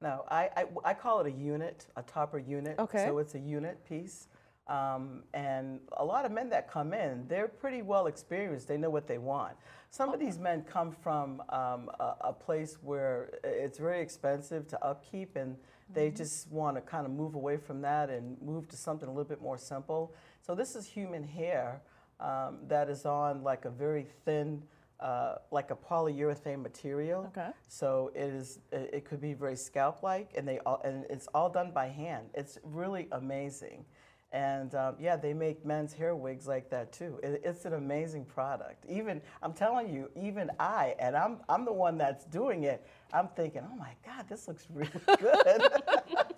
no. 0.00 0.24
I, 0.30 0.50
I, 0.56 0.64
I 0.84 0.94
call 0.94 1.20
it 1.20 1.26
a 1.26 1.30
unit, 1.30 1.86
a 1.96 2.02
topper 2.02 2.38
unit. 2.38 2.78
Okay. 2.78 3.06
So 3.06 3.18
it's 3.18 3.34
a 3.34 3.38
unit 3.38 3.84
piece. 3.88 4.28
Um, 4.68 5.22
and 5.32 5.80
a 5.96 6.04
lot 6.04 6.26
of 6.26 6.32
men 6.32 6.50
that 6.50 6.70
come 6.70 6.92
in, 6.92 7.26
they're 7.26 7.48
pretty 7.48 7.80
well 7.80 8.06
experienced. 8.06 8.68
They 8.68 8.76
know 8.76 8.90
what 8.90 9.06
they 9.06 9.16
want. 9.16 9.54
Some 9.90 10.12
of 10.12 10.20
these 10.20 10.38
men 10.38 10.62
come 10.70 10.92
from 10.92 11.42
um, 11.48 11.90
a, 11.98 12.14
a 12.20 12.32
place 12.34 12.76
where 12.82 13.38
it's 13.42 13.78
very 13.78 14.02
expensive 14.02 14.68
to 14.68 14.84
upkeep, 14.84 15.36
and 15.36 15.56
they 15.90 16.10
just 16.10 16.50
want 16.52 16.76
to 16.76 16.82
kind 16.82 17.06
of 17.06 17.12
move 17.12 17.34
away 17.34 17.56
from 17.56 17.80
that 17.80 18.10
and 18.10 18.36
move 18.42 18.68
to 18.68 18.76
something 18.76 19.08
a 19.08 19.10
little 19.10 19.28
bit 19.28 19.40
more 19.40 19.56
simple. 19.56 20.14
So 20.42 20.54
this 20.54 20.76
is 20.76 20.86
human 20.86 21.24
hair 21.24 21.80
um, 22.20 22.58
that 22.68 22.90
is 22.90 23.06
on 23.06 23.42
like 23.42 23.64
a 23.64 23.70
very 23.70 24.06
thin, 24.26 24.62
uh, 25.00 25.36
like 25.50 25.70
a 25.70 25.76
polyurethane 25.76 26.62
material. 26.62 27.30
Okay. 27.36 27.50
So 27.68 28.10
it 28.14 28.22
is. 28.22 28.58
It 28.72 28.90
it 28.92 29.04
could 29.04 29.20
be 29.20 29.34
very 29.34 29.56
scalp-like, 29.56 30.32
and 30.36 30.46
they 30.46 30.58
all, 30.60 30.80
and 30.84 31.04
it's 31.08 31.28
all 31.34 31.48
done 31.48 31.70
by 31.72 31.86
hand. 31.86 32.28
It's 32.34 32.58
really 32.62 33.08
amazing. 33.12 33.84
And 34.30 34.74
um, 34.74 34.96
yeah, 35.00 35.16
they 35.16 35.32
make 35.32 35.64
men's 35.64 35.94
hair 35.94 36.14
wigs 36.14 36.46
like 36.46 36.68
that 36.70 36.92
too. 36.92 37.18
It, 37.22 37.40
it's 37.44 37.64
an 37.64 37.72
amazing 37.72 38.26
product. 38.26 38.84
Even 38.86 39.22
I'm 39.42 39.54
telling 39.54 39.92
you, 39.92 40.10
even 40.14 40.50
I, 40.60 40.94
and 40.98 41.16
I'm 41.16 41.38
I'm 41.48 41.64
the 41.64 41.72
one 41.72 41.96
that's 41.96 42.26
doing 42.26 42.64
it. 42.64 42.86
I'm 43.12 43.28
thinking, 43.28 43.62
oh 43.70 43.76
my 43.76 43.92
God, 44.04 44.26
this 44.28 44.46
looks 44.46 44.66
really 44.70 44.90
good. 45.18 45.62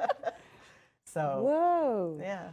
so 1.05 1.43
Whoa. 1.43 2.19
yeah. 2.21 2.51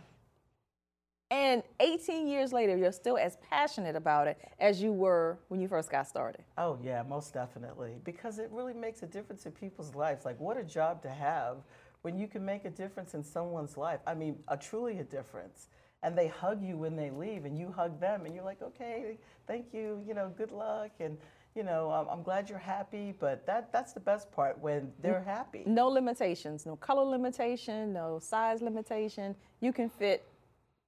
And 1.37 1.61
18 1.79 2.27
years 2.27 2.51
later, 2.51 2.75
you're 2.75 2.91
still 2.91 3.15
as 3.15 3.37
passionate 3.47 3.95
about 3.95 4.27
it 4.27 4.39
as 4.59 4.81
you 4.81 4.91
were 4.91 5.37
when 5.49 5.61
you 5.61 5.67
first 5.67 5.91
got 5.91 6.07
started. 6.07 6.43
Oh 6.57 6.79
yeah, 6.81 7.03
most 7.03 7.31
definitely. 7.31 7.97
Because 8.03 8.39
it 8.39 8.49
really 8.51 8.73
makes 8.73 9.03
a 9.03 9.05
difference 9.05 9.45
in 9.45 9.51
people's 9.51 9.93
lives. 9.93 10.25
Like 10.25 10.39
what 10.39 10.57
a 10.57 10.63
job 10.63 11.03
to 11.03 11.09
have 11.11 11.57
when 12.01 12.17
you 12.17 12.27
can 12.27 12.43
make 12.43 12.65
a 12.65 12.71
difference 12.71 13.13
in 13.13 13.23
someone's 13.23 13.77
life. 13.77 13.99
I 14.07 14.15
mean, 14.15 14.39
a 14.47 14.57
truly 14.57 14.97
a 14.97 15.03
difference. 15.03 15.67
And 16.01 16.17
they 16.17 16.27
hug 16.27 16.63
you 16.63 16.75
when 16.75 16.95
they 16.95 17.11
leave, 17.11 17.45
and 17.45 17.57
you 17.57 17.71
hug 17.71 17.99
them, 17.99 18.25
and 18.25 18.33
you're 18.33 18.43
like, 18.43 18.63
okay, 18.63 19.19
thank 19.45 19.73
you, 19.73 20.03
you 20.07 20.15
know, 20.15 20.31
good 20.35 20.51
luck, 20.51 20.91
and 20.99 21.17
you 21.53 21.63
know, 21.63 21.91
I'm, 21.91 22.07
I'm 22.07 22.23
glad 22.23 22.49
you're 22.49 22.57
happy. 22.57 23.13
But 23.19 23.45
that 23.45 23.71
that's 23.71 23.93
the 23.93 23.99
best 23.99 24.31
part 24.31 24.59
when 24.59 24.91
they're 25.03 25.23
happy. 25.23 25.61
No 25.67 25.87
limitations, 25.87 26.65
no 26.65 26.75
color 26.77 27.03
limitation, 27.03 27.93
no 27.93 28.17
size 28.17 28.63
limitation. 28.63 29.35
You 29.59 29.71
can 29.71 29.89
fit 29.89 30.27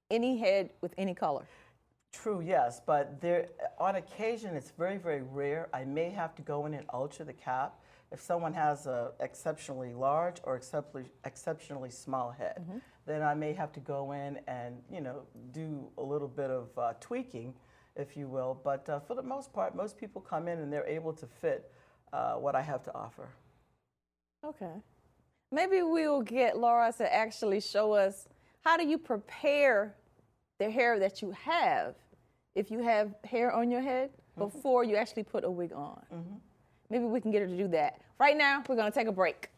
any 0.10 0.38
head 0.38 0.72
with 0.82 0.94
any 0.98 1.14
color. 1.14 1.46
True, 2.12 2.42
yes, 2.42 2.82
but 2.86 3.22
there 3.22 3.48
on 3.80 3.96
occasion 3.96 4.56
it's 4.56 4.72
very 4.72 4.98
very 4.98 5.22
rare. 5.22 5.70
I 5.74 5.86
may 5.86 6.10
have 6.10 6.36
to 6.36 6.42
go 6.42 6.66
in 6.66 6.74
and 6.74 6.86
alter 6.90 7.24
the 7.24 7.34
cap 7.34 7.80
if 8.12 8.20
someone 8.20 8.54
has 8.54 8.88
a 8.88 9.12
exceptionally 9.20 9.94
large 9.94 10.38
or 10.44 10.56
exceptionally 10.56 11.06
exceptionally 11.26 11.92
small 11.92 12.32
head. 12.32 12.66
Then 13.06 13.22
I 13.22 13.34
may 13.36 13.54
have 13.54 13.72
to 13.74 13.80
go 13.80 14.12
in 14.14 14.40
and 14.48 14.82
you 14.92 15.02
know 15.02 15.22
do 15.52 15.88
a 15.98 16.04
little 16.04 16.28
bit 16.28 16.50
of 16.50 16.70
uh, 16.78 16.94
tweaking, 17.00 17.54
if 17.96 18.18
you 18.18 18.28
will. 18.28 18.60
But 18.64 18.90
uh, 18.90 19.00
for 19.02 19.16
the 19.16 19.24
most 19.24 19.54
part, 19.54 19.76
most 19.76 19.98
people 19.98 20.22
come 20.22 20.48
in 20.48 20.60
and 20.60 20.74
they're 20.74 20.88
able 20.88 21.14
to 21.14 21.28
fit 21.28 21.72
uh, 22.12 22.34
what 22.34 22.56
I 22.56 22.62
have 22.62 22.84
to 22.84 22.96
offer. 22.96 23.30
Okay. 24.44 24.74
Maybe 25.52 25.82
we'll 25.82 26.22
get 26.22 26.58
Laura 26.58 26.94
to 26.98 27.14
actually 27.14 27.60
show 27.60 27.94
us 27.94 28.28
how 28.62 28.78
do 28.78 28.88
you 28.88 28.98
prepare 28.98 29.96
the 30.60 30.70
hair 30.70 31.00
that 31.00 31.22
you 31.22 31.32
have 31.32 31.96
if 32.56 32.70
you 32.70 32.84
have 32.84 33.16
hair 33.24 33.52
on 33.52 33.72
your 33.72 33.82
head 33.82 34.10
mm-hmm. 34.10 34.42
before 34.50 34.84
you 34.84 34.96
actually 34.96 35.24
put 35.24 35.44
a 35.44 35.50
wig 35.50 35.72
on. 35.74 36.02
Mm-hmm. 36.14 36.36
Maybe 36.90 37.06
we 37.06 37.22
can 37.22 37.32
get 37.32 37.42
her 37.42 37.48
to 37.48 37.58
do 37.58 37.68
that. 37.70 38.02
Right 38.20 38.38
now, 38.38 38.64
we're 38.68 38.76
going 38.76 38.92
to 38.92 38.98
take 38.98 39.08
a 39.08 39.12
break. 39.12 39.50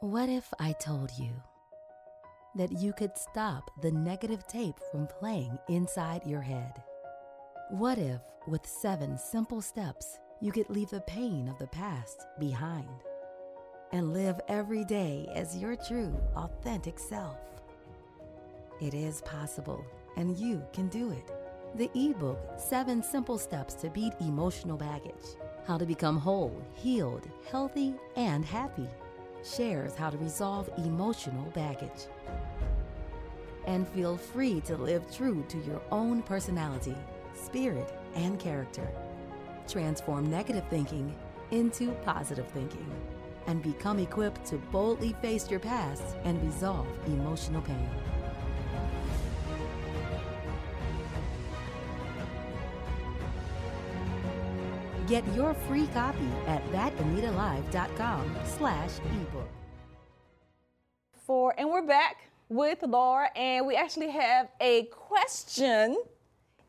What 0.00 0.28
if 0.28 0.52
I 0.58 0.72
told 0.72 1.10
you 1.18 1.30
that 2.56 2.72
you 2.72 2.92
could 2.92 3.16
stop 3.16 3.70
the 3.80 3.92
negative 3.92 4.46
tape 4.46 4.78
from 4.90 5.06
playing 5.06 5.56
inside 5.68 6.26
your 6.26 6.40
head? 6.40 6.82
What 7.70 7.98
if, 7.98 8.20
with 8.46 8.66
seven 8.66 9.16
simple 9.16 9.60
steps, 9.62 10.18
you 10.40 10.50
could 10.50 10.68
leave 10.68 10.90
the 10.90 11.02
pain 11.02 11.48
of 11.48 11.58
the 11.58 11.68
past 11.68 12.26
behind 12.40 12.88
and 13.92 14.12
live 14.12 14.40
every 14.48 14.84
day 14.84 15.28
as 15.34 15.56
your 15.56 15.76
true, 15.76 16.18
authentic 16.34 16.98
self? 16.98 17.38
It 18.80 18.94
is 18.94 19.22
possible, 19.22 19.84
and 20.16 20.36
you 20.36 20.62
can 20.72 20.88
do 20.88 21.10
it. 21.10 21.32
The 21.74 21.90
ebook, 21.94 22.38
Seven 22.58 23.02
Simple 23.02 23.38
Steps 23.38 23.74
to 23.74 23.88
Beat 23.90 24.12
Emotional 24.20 24.76
Baggage 24.76 25.36
How 25.66 25.78
to 25.78 25.86
Become 25.86 26.18
Whole, 26.18 26.62
Healed, 26.74 27.28
Healthy, 27.50 27.94
and 28.16 28.44
Happy, 28.44 28.88
shares 29.42 29.94
how 29.94 30.10
to 30.10 30.18
resolve 30.18 30.68
emotional 30.78 31.50
baggage. 31.50 32.06
And 33.66 33.88
feel 33.88 34.16
free 34.16 34.60
to 34.62 34.76
live 34.76 35.10
true 35.14 35.44
to 35.48 35.58
your 35.58 35.80
own 35.90 36.22
personality, 36.22 36.96
spirit, 37.34 37.92
and 38.14 38.38
character. 38.38 38.88
Transform 39.68 40.30
negative 40.30 40.64
thinking 40.68 41.14
into 41.50 41.92
positive 42.04 42.48
thinking 42.48 42.90
and 43.46 43.62
become 43.62 43.98
equipped 43.98 44.44
to 44.46 44.56
boldly 44.56 45.14
face 45.20 45.50
your 45.50 45.60
past 45.60 46.02
and 46.24 46.42
resolve 46.44 46.86
emotional 47.06 47.62
pain. 47.62 47.88
Get 55.12 55.34
your 55.34 55.52
free 55.52 55.88
copy 55.88 56.26
at 56.46 56.64
thatanitalive.com 56.72 58.34
slash 58.56 58.92
ebook. 59.12 59.50
For 61.26 61.54
and 61.58 61.68
we're 61.68 61.86
back 61.86 62.30
with 62.48 62.82
Laura, 62.82 63.28
and 63.36 63.66
we 63.66 63.76
actually 63.76 64.08
have 64.08 64.48
a 64.58 64.84
question 64.84 66.02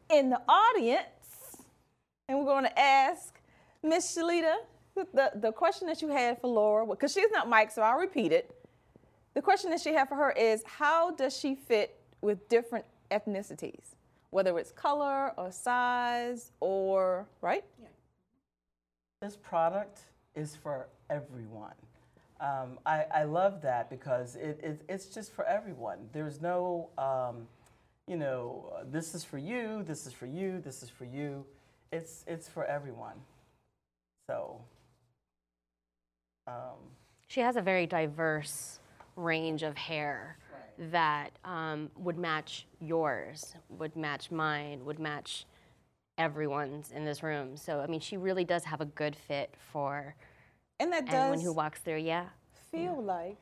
in 0.10 0.30
the 0.30 0.42
audience, 0.46 1.62
and 2.28 2.38
we're 2.38 2.44
going 2.44 2.66
to 2.66 2.78
ask 2.78 3.40
Miss 3.82 4.14
Shalita 4.14 4.56
the, 4.94 5.32
the 5.36 5.54
question 5.54 5.88
that 5.88 6.02
you 6.02 6.10
had 6.10 6.42
for 6.42 6.48
Laura, 6.48 6.86
because 6.86 7.14
she's 7.14 7.32
not 7.32 7.48
Mike, 7.48 7.72
so 7.72 7.82
I'll 7.82 7.98
repeat 7.98 8.34
it. 8.34 8.54
The 9.36 9.42
question 9.42 9.70
that 9.70 9.80
she 9.80 9.94
had 9.94 10.10
for 10.10 10.16
her 10.16 10.32
is, 10.32 10.64
how 10.66 11.12
does 11.12 11.38
she 11.38 11.56
fit 11.56 11.98
with 12.20 12.50
different 12.50 12.84
ethnicities, 13.10 13.96
whether 14.32 14.60
it's 14.60 14.74
color 14.74 15.32
or 15.38 15.50
size 15.50 16.52
or 16.60 17.26
right? 17.40 17.64
This 19.24 19.38
product 19.38 20.02
is 20.36 20.54
for 20.54 20.90
everyone. 21.10 21.76
Um, 22.42 22.78
I, 22.86 23.06
I 23.16 23.24
love 23.24 23.62
that 23.62 23.90
because 23.90 24.36
it, 24.36 24.60
it, 24.62 24.82
it's 24.90 25.06
just 25.06 25.32
for 25.32 25.46
everyone. 25.46 26.10
There's 26.12 26.42
no, 26.42 26.90
um, 26.98 27.48
you 28.06 28.18
know, 28.18 28.74
uh, 28.76 28.84
this 28.92 29.16
is 29.16 29.24
for 29.24 29.38
you, 29.38 29.82
this 29.84 30.06
is 30.06 30.12
for 30.12 30.26
you, 30.26 30.60
this 30.60 30.84
is 30.84 30.90
for 30.90 31.06
you. 31.06 31.46
It's, 31.94 32.26
it's 32.28 32.50
for 32.50 32.66
everyone. 32.66 33.14
So, 34.30 34.60
um, 36.46 36.76
She 37.28 37.40
has 37.40 37.56
a 37.56 37.62
very 37.62 37.88
diverse 37.88 38.82
range 39.16 39.64
of 39.64 39.78
hair 39.78 40.38
that 40.92 41.30
um, 41.46 41.90
would 41.96 42.18
match 42.18 42.68
yours, 42.82 43.56
would 43.70 43.96
match 43.96 44.32
mine, 44.32 44.84
would 44.84 45.00
match 45.00 45.46
everyone's 46.18 46.92
in 46.92 47.06
this 47.06 47.24
room. 47.24 47.58
So, 47.58 47.80
I 47.80 47.88
mean, 47.88 48.00
she 48.00 48.18
really 48.18 48.44
does 48.44 48.64
have 48.64 48.82
a 48.82 48.86
good 48.86 49.16
fit 49.16 49.54
for 49.72 50.16
And 50.80 50.92
that 50.92 51.08
anyone 51.08 51.34
does 51.34 51.44
who 51.44 51.54
walks 51.54 51.80
through. 51.80 51.98
Yeah. 51.98 52.26
feel 52.72 53.02
like, 53.02 53.38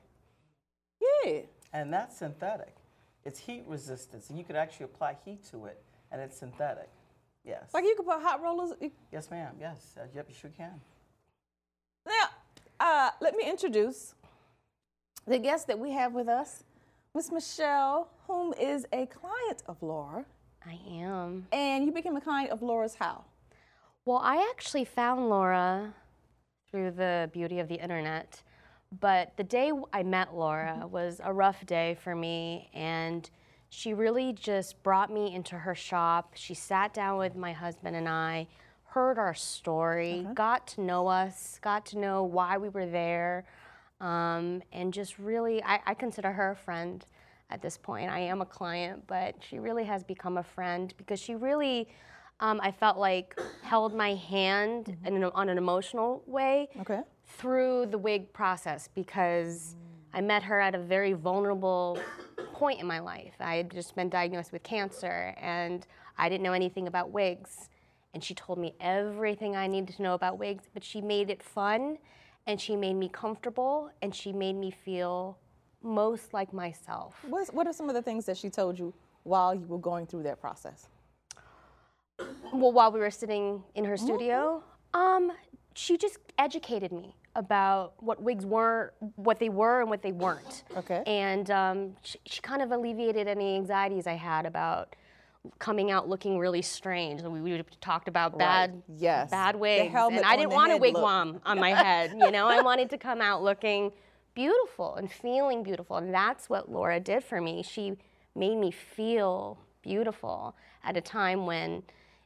yeah. 1.23 1.41
and 1.73 1.91
that's 1.91 2.17
synthetic. 2.17 2.75
It's 3.23 3.39
heat 3.39 3.63
resistance, 3.67 4.29
and 4.29 4.37
you 4.37 4.43
could 4.43 4.55
actually 4.55 4.85
apply 4.85 5.17
heat 5.23 5.43
to 5.51 5.65
it, 5.65 5.81
and 6.11 6.21
it's 6.21 6.37
synthetic. 6.37 6.89
Yes. 7.43 7.69
Like 7.73 7.85
you 7.85 7.95
could 7.95 8.05
put 8.05 8.21
hot 8.21 8.41
rollers. 8.41 8.73
yes, 9.11 9.29
ma'am. 9.31 9.55
Yes. 9.59 9.95
Uh, 9.97 10.05
yep, 10.13 10.25
you 10.29 10.35
sure 10.35 10.51
can. 10.55 10.79
Now, 12.05 12.29
uh, 12.79 13.11
let 13.19 13.35
me 13.35 13.49
introduce 13.49 14.15
the 15.27 15.37
guest 15.39 15.67
that 15.67 15.77
we 15.77 15.91
have 15.91 16.13
with 16.13 16.27
us, 16.27 16.63
Miss 17.13 17.31
Michelle, 17.31 18.09
whom 18.27 18.53
is 18.59 18.85
a 18.91 19.05
client 19.05 19.63
of 19.67 19.81
Laura. 19.81 20.25
I 20.65 20.79
am. 20.89 21.47
And 21.51 21.85
you 21.85 21.91
became 21.91 22.15
a 22.15 22.21
client 22.21 22.51
of 22.51 22.61
Laura's 22.61 22.95
how? 22.95 23.25
Well, 24.05 24.21
I 24.23 24.47
actually 24.51 24.85
found 24.85 25.29
Laura 25.29 25.93
through 26.69 26.91
the 26.91 27.29
beauty 27.33 27.59
of 27.59 27.67
the 27.67 27.75
internet. 27.75 28.41
But 28.99 29.37
the 29.37 29.43
day 29.43 29.71
I 29.93 30.03
met 30.03 30.33
Laura 30.33 30.85
was 30.89 31.21
a 31.23 31.31
rough 31.31 31.65
day 31.65 31.97
for 32.03 32.13
me, 32.13 32.69
and 32.73 33.29
she 33.69 33.93
really 33.93 34.33
just 34.33 34.83
brought 34.83 35.11
me 35.11 35.33
into 35.33 35.55
her 35.55 35.75
shop. 35.75 36.33
She 36.35 36.53
sat 36.53 36.93
down 36.93 37.17
with 37.17 37.35
my 37.35 37.53
husband 37.53 37.95
and 37.95 38.09
I, 38.09 38.47
heard 38.85 39.17
our 39.17 39.33
story, 39.33 40.27
got 40.33 40.67
to 40.67 40.81
know 40.81 41.07
us, 41.07 41.57
got 41.61 41.85
to 41.87 41.97
know 41.97 42.23
why 42.23 42.57
we 42.57 42.67
were 42.67 42.85
there, 42.85 43.45
um, 44.01 44.61
and 44.73 44.93
just 44.93 45.17
really, 45.17 45.63
I, 45.63 45.79
I 45.85 45.93
consider 45.93 46.33
her 46.33 46.51
a 46.51 46.55
friend 46.57 47.05
at 47.51 47.61
this 47.61 47.77
point. 47.77 48.09
I 48.09 48.19
am 48.19 48.41
a 48.41 48.45
client, 48.45 49.03
but 49.07 49.35
she 49.39 49.59
really 49.59 49.83
has 49.83 50.03
become 50.03 50.37
a 50.37 50.43
friend 50.43 50.93
because 50.97 51.19
she 51.19 51.35
really, 51.35 51.87
um, 52.39 52.59
I 52.63 52.71
felt 52.71 52.97
like, 52.97 53.39
held 53.61 53.93
my 53.93 54.15
hand 54.15 54.97
in 55.05 55.15
an, 55.17 55.23
on 55.23 55.49
an 55.49 55.57
emotional 55.57 56.23
way 56.25 56.69
Okay. 56.79 57.01
through 57.25 57.87
the 57.87 57.97
wig 57.97 58.33
process 58.33 58.89
because 58.93 59.75
I 60.13 60.21
met 60.21 60.43
her 60.43 60.59
at 60.59 60.75
a 60.75 60.79
very 60.79 61.13
vulnerable 61.13 61.99
point 62.53 62.79
in 62.79 62.87
my 62.87 62.99
life. 62.99 63.33
I 63.39 63.55
had 63.55 63.71
just 63.71 63.95
been 63.95 64.09
diagnosed 64.09 64.51
with 64.51 64.63
cancer 64.63 65.33
and 65.37 65.85
I 66.17 66.29
didn't 66.29 66.43
know 66.43 66.53
anything 66.53 66.87
about 66.87 67.11
wigs. 67.11 67.69
And 68.13 68.21
she 68.21 68.33
told 68.33 68.59
me 68.59 68.75
everything 68.81 69.55
I 69.55 69.67
needed 69.67 69.95
to 69.95 70.01
know 70.01 70.13
about 70.13 70.37
wigs, 70.37 70.65
but 70.73 70.83
she 70.83 70.99
made 70.99 71.29
it 71.29 71.41
fun 71.41 71.97
and 72.45 72.59
she 72.59 72.75
made 72.75 72.95
me 72.95 73.07
comfortable 73.07 73.89
and 74.01 74.13
she 74.13 74.33
made 74.33 74.55
me 74.57 74.69
feel 74.69 75.37
most 75.83 76.33
like 76.33 76.53
myself. 76.53 77.15
What's, 77.27 77.49
what 77.51 77.67
are 77.67 77.73
some 77.73 77.89
of 77.89 77.95
the 77.95 78.01
things 78.01 78.25
that 78.25 78.37
she 78.37 78.49
told 78.49 78.77
you 78.77 78.93
while 79.23 79.53
you 79.55 79.65
were 79.65 79.77
going 79.77 80.05
through 80.05 80.23
that 80.23 80.39
process? 80.39 80.87
Well, 82.53 82.71
while 82.71 82.91
we 82.91 82.99
were 82.99 83.11
sitting 83.11 83.63
in 83.75 83.85
her 83.85 83.97
studio, 83.97 84.63
um, 84.93 85.31
she 85.73 85.97
just 85.97 86.17
educated 86.37 86.91
me 86.91 87.15
about 87.35 87.93
what 88.03 88.21
wigs 88.21 88.45
were, 88.45 88.93
what 89.15 89.39
they 89.39 89.49
were, 89.49 89.81
and 89.81 89.89
what 89.89 90.01
they 90.01 90.11
weren't. 90.11 90.63
Okay. 90.75 91.01
And 91.07 91.49
um, 91.49 91.95
she, 92.03 92.19
she 92.25 92.41
kind 92.41 92.61
of 92.61 92.71
alleviated 92.71 93.27
any 93.27 93.55
anxieties 93.55 94.05
I 94.05 94.13
had 94.13 94.45
about 94.45 94.95
coming 95.57 95.89
out 95.89 96.07
looking 96.09 96.37
really 96.37 96.61
strange. 96.61 97.21
We, 97.23 97.41
we 97.41 97.63
talked 97.79 98.07
about 98.07 98.37
bad, 98.37 98.83
Yes. 98.97 99.31
bad 99.31 99.55
wigs, 99.55 99.91
and 99.95 100.19
I 100.25 100.35
didn't 100.35 100.51
want 100.51 100.71
a 100.71 100.75
look. 100.75 100.83
wigwam 100.95 101.39
on 101.45 101.57
my 101.59 101.69
head. 101.71 102.11
You 102.19 102.29
know, 102.31 102.47
I 102.47 102.61
wanted 102.61 102.89
to 102.91 102.97
come 102.97 103.21
out 103.21 103.41
looking 103.41 103.91
beautiful 104.33 104.95
and 104.95 105.11
feeling 105.11 105.63
beautiful, 105.63 105.97
and 105.97 106.13
that's 106.13 106.49
what 106.49 106.71
Laura 106.71 106.99
did 106.99 107.23
for 107.23 107.41
me. 107.41 107.63
She 107.63 107.97
made 108.35 108.57
me 108.57 108.71
feel 108.71 109.59
beautiful 109.81 110.55
at 110.83 110.97
a 110.97 111.01
time 111.01 111.45
when 111.45 111.83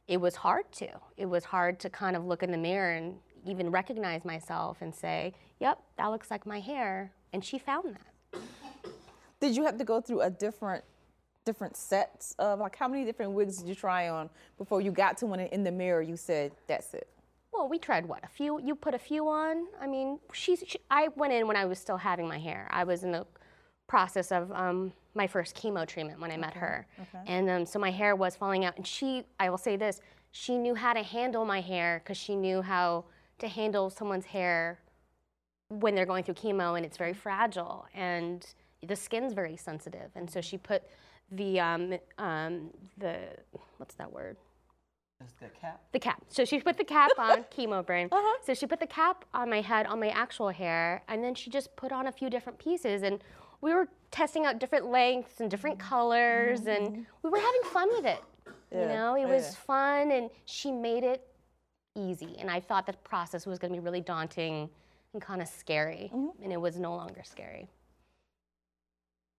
it 0.08 0.20
was 0.20 0.36
hard 0.36 0.70
to. 0.72 0.88
It 1.16 1.26
was 1.26 1.44
hard 1.44 1.80
to 1.80 1.90
kind 1.90 2.16
of 2.16 2.24
look 2.24 2.42
in 2.42 2.50
the 2.50 2.58
mirror 2.58 2.92
and 2.92 3.16
even 3.44 3.70
recognize 3.70 4.24
myself 4.24 4.78
and 4.80 4.94
say, 4.94 5.34
"Yep, 5.60 5.80
that 5.96 6.06
looks 6.06 6.30
like 6.30 6.46
my 6.46 6.60
hair." 6.60 7.12
And 7.32 7.44
she 7.44 7.58
found 7.58 7.96
that. 7.96 8.40
Did 9.40 9.56
you 9.56 9.64
have 9.64 9.78
to 9.78 9.84
go 9.84 10.00
through 10.00 10.22
a 10.22 10.30
different 10.30 10.84
different 11.44 11.76
sets 11.76 12.34
of 12.40 12.58
like 12.58 12.74
how 12.74 12.88
many 12.88 13.04
different 13.04 13.30
wigs 13.32 13.58
did 13.58 13.68
you 13.68 13.74
try 13.74 14.08
on 14.08 14.28
before 14.58 14.80
you 14.80 14.90
got 14.90 15.16
to 15.16 15.26
when 15.26 15.38
in 15.38 15.62
the 15.62 15.70
mirror 15.70 16.02
you 16.02 16.16
said 16.16 16.52
that's 16.66 16.92
it? 16.92 17.08
Well, 17.56 17.68
we 17.68 17.78
tried 17.78 18.06
what? 18.06 18.22
A 18.22 18.28
few. 18.28 18.60
You 18.62 18.74
put 18.74 18.94
a 18.94 18.98
few 18.98 19.28
on. 19.28 19.66
I 19.80 19.86
mean, 19.86 20.18
she's. 20.32 20.62
She, 20.66 20.78
I 20.90 21.08
went 21.16 21.32
in 21.32 21.46
when 21.46 21.56
I 21.56 21.64
was 21.64 21.78
still 21.78 21.96
having 21.96 22.28
my 22.28 22.38
hair. 22.38 22.68
I 22.70 22.84
was 22.84 23.02
in 23.02 23.12
the 23.12 23.26
process 23.86 24.30
of 24.30 24.52
um, 24.52 24.92
my 25.14 25.26
first 25.26 25.56
chemo 25.56 25.86
treatment 25.86 26.20
when 26.20 26.30
I 26.30 26.36
met 26.36 26.54
her, 26.54 26.86
and 27.26 27.48
um, 27.48 27.66
so 27.66 27.78
my 27.78 27.90
hair 27.90 28.14
was 28.14 28.36
falling 28.36 28.64
out. 28.64 28.76
And 28.76 28.86
she, 28.86 29.24
I 29.40 29.48
will 29.48 29.58
say 29.58 29.76
this, 29.76 30.00
she 30.32 30.58
knew 30.58 30.74
how 30.74 30.92
to 30.92 31.02
handle 31.02 31.46
my 31.46 31.62
hair 31.62 32.02
because 32.04 32.18
she 32.18 32.36
knew 32.36 32.60
how 32.60 33.04
to 33.38 33.48
handle 33.48 33.88
someone's 33.88 34.26
hair 34.26 34.80
when 35.68 35.94
they're 35.94 36.06
going 36.06 36.24
through 36.24 36.34
chemo 36.34 36.76
and 36.76 36.84
it's 36.84 36.96
very 36.96 37.12
fragile 37.14 37.86
and 37.94 38.46
the 38.86 38.94
skin's 38.94 39.32
very 39.32 39.56
sensitive. 39.56 40.10
And 40.14 40.30
so 40.30 40.40
she 40.40 40.58
put 40.58 40.82
the 41.30 41.58
um, 41.58 41.94
um, 42.18 42.70
the 42.98 43.18
what's 43.78 43.94
that 43.94 44.12
word? 44.12 44.36
Just 45.22 45.40
the 45.40 45.48
cap. 45.48 45.80
the 45.92 45.98
cap. 45.98 46.22
So 46.28 46.44
she 46.44 46.60
put 46.60 46.76
the 46.76 46.84
cap 46.84 47.10
on, 47.18 47.44
chemo 47.44 47.84
brain. 47.84 48.08
Uh-huh. 48.12 48.38
So 48.44 48.54
she 48.54 48.66
put 48.66 48.80
the 48.80 48.86
cap 48.86 49.24
on 49.32 49.48
my 49.48 49.60
head, 49.60 49.86
on 49.86 49.98
my 49.98 50.08
actual 50.08 50.50
hair, 50.50 51.02
and 51.08 51.24
then 51.24 51.34
she 51.34 51.50
just 51.50 51.74
put 51.76 51.90
on 51.90 52.06
a 52.06 52.12
few 52.12 52.28
different 52.28 52.58
pieces. 52.58 53.02
And 53.02 53.20
we 53.60 53.72
were 53.72 53.88
testing 54.10 54.44
out 54.44 54.58
different 54.58 54.90
lengths 54.90 55.40
and 55.40 55.50
different 55.50 55.78
colors, 55.78 56.60
and 56.66 56.88
mm-hmm. 56.88 57.02
we 57.22 57.30
were 57.30 57.38
having 57.38 57.62
fun 57.72 57.88
with 57.90 58.04
it. 58.04 58.22
You 58.72 58.86
know, 58.86 59.14
it 59.14 59.26
was 59.26 59.44
yeah. 59.44 59.64
fun, 59.66 60.10
and 60.10 60.28
she 60.44 60.70
made 60.70 61.02
it 61.02 61.26
easy. 61.94 62.36
And 62.38 62.50
I 62.50 62.60
thought 62.60 62.86
the 62.86 62.92
process 62.92 63.46
was 63.46 63.58
going 63.58 63.72
to 63.72 63.80
be 63.80 63.82
really 63.82 64.00
daunting 64.00 64.68
and 65.12 65.22
kind 65.22 65.40
of 65.40 65.48
scary, 65.48 66.10
mm-hmm. 66.12 66.42
and 66.42 66.52
it 66.52 66.60
was 66.60 66.76
no 66.78 66.94
longer 66.94 67.22
scary. 67.24 67.68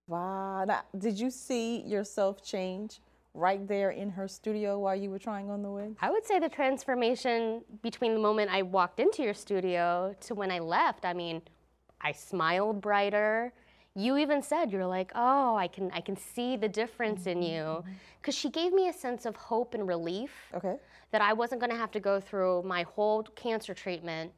Wow. 0.08 0.64
Now, 0.66 0.82
did 0.98 1.20
you 1.20 1.30
see 1.30 1.82
yourself 1.82 2.44
change 2.44 3.00
right 3.34 3.68
there 3.68 3.92
in 3.92 4.10
her 4.12 4.28
studio 4.28 4.80
while 4.80 4.96
you 4.96 5.10
were 5.10 5.20
trying 5.20 5.50
on 5.50 5.62
the 5.62 5.70
wig? 5.70 5.96
I 6.02 6.10
would 6.10 6.26
say 6.26 6.40
the 6.40 6.50
transformation 6.50 7.64
between 7.82 8.14
the 8.14 8.20
moment 8.20 8.50
I 8.52 8.62
walked 8.64 9.00
into 9.00 9.22
your 9.24 9.34
studio 9.34 10.16
to 10.22 10.36
when 10.36 10.52
I 10.52 10.60
left, 10.60 11.06
I 11.06 11.14
mean, 11.14 11.42
I 12.02 12.12
smiled 12.12 12.82
brighter. 12.82 13.54
You 13.96 14.18
even 14.18 14.42
said 14.44 14.72
you're 14.72 14.86
like, 14.86 15.12
"Oh, 15.16 15.56
I 15.56 15.68
can 15.68 15.90
I 15.92 16.02
can 16.02 16.16
see 16.16 16.56
the 16.56 16.68
difference 16.70 17.26
in 17.26 17.42
you." 17.42 17.64
Mm-hmm. 17.64 17.92
Cuz 18.22 18.36
she 18.36 18.50
gave 18.50 18.72
me 18.74 18.90
a 18.90 18.94
sense 18.94 19.26
of 19.26 19.36
hope 19.36 19.74
and 19.74 19.88
relief 19.88 20.52
Okay. 20.54 20.78
that 21.12 21.22
I 21.22 21.34
wasn't 21.34 21.62
going 21.62 21.72
to 21.72 21.78
have 21.78 21.92
to 21.92 22.00
go 22.00 22.20
through 22.20 22.62
my 22.64 22.84
whole 22.84 23.24
cancer 23.24 23.74
treatment 23.74 24.32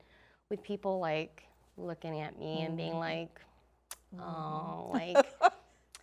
with 0.50 0.62
people 0.64 1.00
like 1.00 1.44
looking 1.78 2.20
at 2.22 2.38
me 2.40 2.62
and 2.64 2.78
being 2.78 2.98
like, 3.00 3.42
"Oh, 4.20 4.90
like 4.94 5.26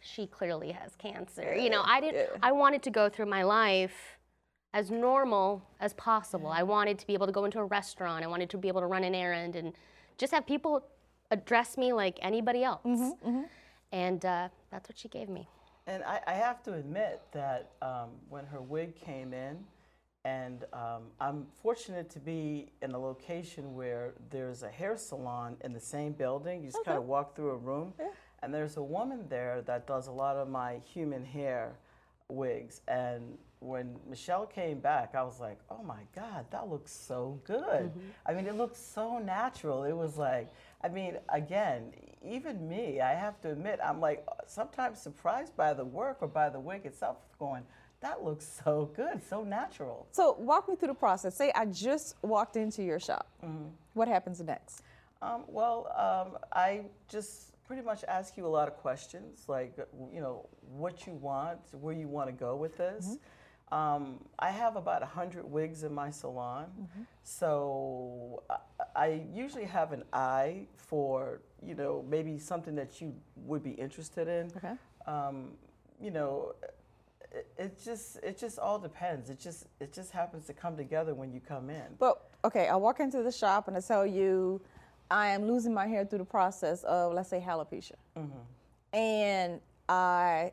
she 0.06 0.26
clearly 0.26 0.72
has 0.72 0.94
cancer." 0.96 1.54
You 1.54 1.70
know, 1.70 1.82
I 1.84 2.00
didn't 2.00 2.28
I 2.42 2.52
wanted 2.52 2.82
to 2.84 2.90
go 2.90 3.08
through 3.08 3.26
my 3.26 3.42
life 3.42 4.18
as 4.72 4.90
normal 4.90 5.62
as 5.80 5.94
possible. 5.94 6.48
I 6.48 6.62
wanted 6.62 6.98
to 6.98 7.06
be 7.06 7.14
able 7.14 7.26
to 7.26 7.32
go 7.32 7.44
into 7.44 7.58
a 7.58 7.64
restaurant. 7.64 8.24
I 8.24 8.26
wanted 8.28 8.50
to 8.50 8.58
be 8.58 8.68
able 8.68 8.82
to 8.82 8.86
run 8.86 9.04
an 9.04 9.14
errand 9.14 9.56
and 9.56 9.72
just 10.18 10.32
have 10.32 10.46
people 10.46 10.84
address 11.30 11.76
me 11.78 11.92
like 11.92 12.18
anybody 12.22 12.62
else. 12.62 12.82
And 13.92 14.24
uh, 14.24 14.48
that's 14.70 14.88
what 14.88 14.98
she 14.98 15.08
gave 15.08 15.28
me. 15.28 15.48
And 15.86 16.02
I, 16.04 16.20
I 16.26 16.34
have 16.34 16.62
to 16.64 16.74
admit 16.74 17.22
that 17.32 17.70
um, 17.80 18.10
when 18.28 18.44
her 18.46 18.60
wig 18.60 18.96
came 18.96 19.32
in, 19.32 19.64
and 20.24 20.64
um, 20.72 21.02
I'm 21.20 21.46
fortunate 21.62 22.10
to 22.10 22.18
be 22.18 22.72
in 22.82 22.90
a 22.90 22.98
location 22.98 23.74
where 23.76 24.12
there's 24.30 24.64
a 24.64 24.68
hair 24.68 24.96
salon 24.96 25.56
in 25.64 25.72
the 25.72 25.80
same 25.80 26.12
building. 26.12 26.62
You 26.64 26.70
just 26.72 26.84
kind 26.84 26.98
of 26.98 27.04
walk 27.04 27.36
through 27.36 27.50
a 27.50 27.56
room, 27.56 27.94
and 28.42 28.52
there's 28.52 28.76
a 28.76 28.82
woman 28.82 29.24
there 29.28 29.62
that 29.62 29.86
does 29.86 30.06
a 30.06 30.12
lot 30.12 30.36
of 30.36 30.48
my 30.48 30.80
human 30.84 31.24
hair 31.24 31.76
wigs. 32.28 32.80
And 32.88 33.38
when 33.60 33.96
Michelle 34.08 34.46
came 34.46 34.78
back, 34.78 35.14
I 35.14 35.22
was 35.22 35.40
like, 35.40 35.58
oh 35.70 35.82
my 35.82 36.00
God, 36.14 36.44
that 36.50 36.68
looks 36.68 36.92
so 36.92 37.40
good. 37.44 37.90
I 38.26 38.32
mean, 38.34 38.46
it 38.46 38.56
looks 38.56 38.78
so 38.78 39.18
natural. 39.18 39.84
It 39.84 39.94
was 39.96 40.18
like, 40.18 40.52
I 40.84 40.88
mean, 40.88 41.16
again, 41.30 41.92
even 42.24 42.68
me, 42.68 43.00
I 43.00 43.14
have 43.14 43.40
to 43.40 43.50
admit, 43.50 43.80
I'm 43.82 44.00
like 44.00 44.26
sometimes 44.46 45.00
surprised 45.00 45.56
by 45.56 45.72
the 45.72 45.84
work 45.84 46.18
or 46.20 46.28
by 46.28 46.50
the 46.50 46.60
wig 46.60 46.84
itself, 46.84 47.16
going, 47.38 47.62
that 48.00 48.22
looks 48.22 48.46
so 48.64 48.90
good, 48.94 49.22
so 49.26 49.42
natural. 49.42 50.06
So 50.12 50.36
walk 50.38 50.68
me 50.68 50.76
through 50.76 50.88
the 50.88 50.94
process. 50.94 51.34
Say 51.34 51.50
I 51.54 51.64
just 51.64 52.16
walked 52.22 52.56
into 52.56 52.82
your 52.82 53.00
shop. 53.00 53.26
What 53.94 54.06
happens 54.06 54.40
next? 54.40 54.82
Um, 55.22 55.44
well, 55.48 55.90
um, 55.96 56.38
I 56.52 56.82
just 57.08 57.55
pretty 57.66 57.82
much 57.82 58.04
ask 58.08 58.36
you 58.36 58.46
a 58.46 58.48
lot 58.48 58.68
of 58.68 58.76
questions, 58.76 59.44
like, 59.48 59.76
you 60.12 60.20
know, 60.20 60.48
what 60.70 61.06
you 61.06 61.14
want, 61.14 61.60
where 61.72 61.94
you 61.94 62.08
want 62.08 62.28
to 62.28 62.32
go 62.32 62.56
with 62.56 62.76
this. 62.76 63.18
Um, 63.72 64.20
I 64.38 64.50
have 64.50 64.76
about 64.76 65.00
100 65.00 65.44
wigs 65.44 65.82
in 65.82 65.92
my 65.92 66.10
salon, 66.10 66.88
so 67.24 68.44
I, 68.48 68.56
I 68.94 69.22
usually 69.34 69.64
have 69.64 69.92
an 69.92 70.04
eye 70.12 70.66
for, 70.76 71.40
you 71.60 71.74
know, 71.74 72.04
maybe 72.08 72.38
something 72.38 72.76
that 72.76 73.00
you 73.00 73.12
would 73.34 73.64
be 73.64 73.72
interested 73.72 74.28
in. 74.28 74.52
Okay. 74.56 74.74
Um, 75.08 75.52
you 76.00 76.12
know, 76.12 76.54
it, 77.32 77.46
it 77.58 77.84
just 77.84 78.18
it 78.22 78.38
just 78.38 78.58
all 78.58 78.78
depends. 78.78 79.30
It 79.30 79.40
just 79.40 79.66
it 79.80 79.92
just 79.92 80.12
happens 80.12 80.46
to 80.46 80.52
come 80.52 80.76
together 80.76 81.14
when 81.14 81.32
you 81.32 81.40
come 81.40 81.70
in. 81.70 81.86
But 81.98 82.30
okay, 82.44 82.68
I 82.68 82.76
walk 82.76 83.00
into 83.00 83.22
the 83.22 83.32
shop 83.32 83.66
and 83.68 83.76
I 83.76 83.80
tell 83.80 84.06
you 84.06 84.60
I 85.10 85.28
am 85.28 85.46
losing 85.46 85.72
my 85.72 85.86
hair 85.86 86.04
through 86.04 86.18
the 86.18 86.24
process 86.24 86.82
of 86.84 87.12
let's 87.12 87.28
say 87.28 87.40
alopecia. 87.40 87.92
Mm-hmm. 88.16 88.96
And 88.96 89.60
I 89.88 90.52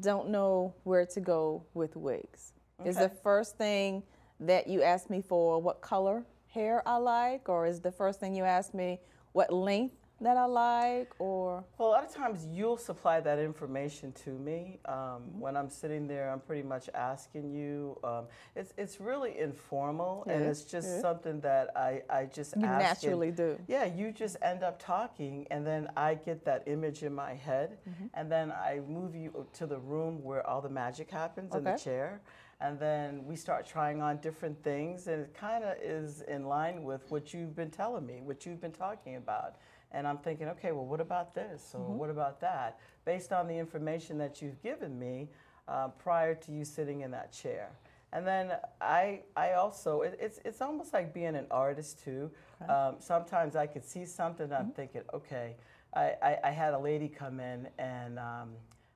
don't 0.00 0.28
know 0.30 0.74
where 0.84 1.06
to 1.06 1.20
go 1.20 1.64
with 1.74 1.96
wigs. 1.96 2.52
Is 2.84 2.96
the 2.96 3.08
first 3.08 3.58
thing 3.58 4.04
that 4.38 4.68
you 4.68 4.82
ask 4.82 5.10
me 5.10 5.20
for 5.20 5.60
what 5.60 5.80
color 5.80 6.24
hair 6.46 6.86
I 6.86 6.96
like, 6.96 7.48
or 7.48 7.66
is 7.66 7.80
the 7.80 7.90
first 7.90 8.20
thing 8.20 8.34
you 8.34 8.44
ask 8.44 8.72
me 8.72 9.00
what 9.32 9.52
length 9.52 9.96
that 10.20 10.36
I 10.36 10.46
like, 10.46 11.12
or 11.20 11.62
Well, 11.78 11.88
a 11.88 11.92
lot 11.92 12.04
of 12.04 12.12
times 12.12 12.46
you'll 12.50 12.76
supply 12.76 13.20
that 13.20 13.38
information 13.38 14.12
to 14.24 14.30
me. 14.30 14.80
Um, 14.84 15.38
when 15.38 15.56
I'm 15.56 15.70
sitting 15.70 16.08
there, 16.08 16.30
I'm 16.30 16.40
pretty 16.40 16.62
much 16.66 16.88
asking 16.94 17.50
you. 17.52 17.98
Um, 18.02 18.24
it's 18.56 18.72
it's 18.76 19.00
really 19.00 19.38
informal, 19.38 20.24
and 20.26 20.42
it's 20.44 20.62
just 20.62 21.00
something 21.00 21.40
that 21.40 21.70
I, 21.76 22.02
I 22.10 22.24
just 22.26 22.56
You 22.56 22.64
ask 22.64 22.70
and- 22.72 22.78
naturally 22.82 23.30
do. 23.30 23.58
Yeah, 23.68 23.84
you 23.84 24.10
just 24.12 24.36
end 24.42 24.62
up 24.64 24.78
talking, 24.80 25.46
and 25.50 25.64
then 25.66 25.88
I 25.96 26.14
get 26.14 26.44
that 26.46 26.64
image 26.66 27.02
in 27.02 27.14
my 27.14 27.34
head, 27.34 27.78
Mm-hmm. 27.88 28.06
and 28.14 28.30
then 28.30 28.50
I 28.52 28.80
move 28.88 29.14
you 29.14 29.46
to 29.54 29.66
the 29.66 29.78
room 29.78 30.22
where 30.22 30.44
all 30.46 30.60
the 30.60 30.68
magic 30.68 31.10
happens 31.10 31.54
in 31.54 31.64
the 31.64 31.76
chair. 31.76 32.20
And 32.60 32.76
then 32.80 33.24
we 33.24 33.36
start 33.36 33.64
trying 33.66 34.02
on 34.02 34.16
different 34.16 34.60
things, 34.64 35.06
and 35.06 35.22
it 35.22 35.32
kind 35.32 35.62
of 35.62 35.76
is 35.80 36.22
in 36.22 36.44
line 36.44 36.82
with 36.82 37.08
what 37.08 37.32
you've 37.32 37.54
been 37.54 37.70
telling 37.70 38.04
me, 38.04 38.20
what 38.20 38.44
you've 38.44 38.60
been 38.60 38.72
talking 38.72 39.14
about. 39.14 39.54
And 39.92 40.06
I'm 40.06 40.18
thinking, 40.18 40.48
okay, 40.48 40.72
well, 40.72 40.84
what 40.84 41.00
about 41.00 41.34
this? 41.34 41.72
Or 41.74 41.80
what 41.80 42.10
about 42.10 42.40
that? 42.40 42.78
Based 43.04 43.32
on 43.32 43.48
the 43.48 43.56
information 43.56 44.18
that 44.18 44.42
you've 44.42 44.62
given 44.62 44.98
me 44.98 45.28
uh, 45.66 45.88
prior 45.88 46.34
to 46.34 46.52
you 46.52 46.64
sitting 46.64 47.00
in 47.00 47.10
that 47.12 47.32
chair. 47.32 47.70
And 48.12 48.26
then 48.26 48.52
I, 48.80 49.20
I 49.36 49.52
also, 49.52 50.00
it, 50.02 50.18
it's, 50.20 50.40
it's 50.44 50.62
almost 50.62 50.92
like 50.92 51.12
being 51.12 51.36
an 51.36 51.46
artist 51.50 52.02
too. 52.02 52.30
Um, 52.68 52.96
sometimes 52.98 53.54
I 53.54 53.66
could 53.66 53.84
see 53.84 54.04
something, 54.04 54.52
I'm 54.52 54.72
thinking, 54.72 55.02
okay, 55.12 55.56
I, 55.94 56.14
I, 56.22 56.38
I 56.44 56.50
had 56.50 56.74
a 56.74 56.78
lady 56.78 57.08
come 57.08 57.38
in 57.40 57.68
and 57.78 58.18
um, 58.18 58.50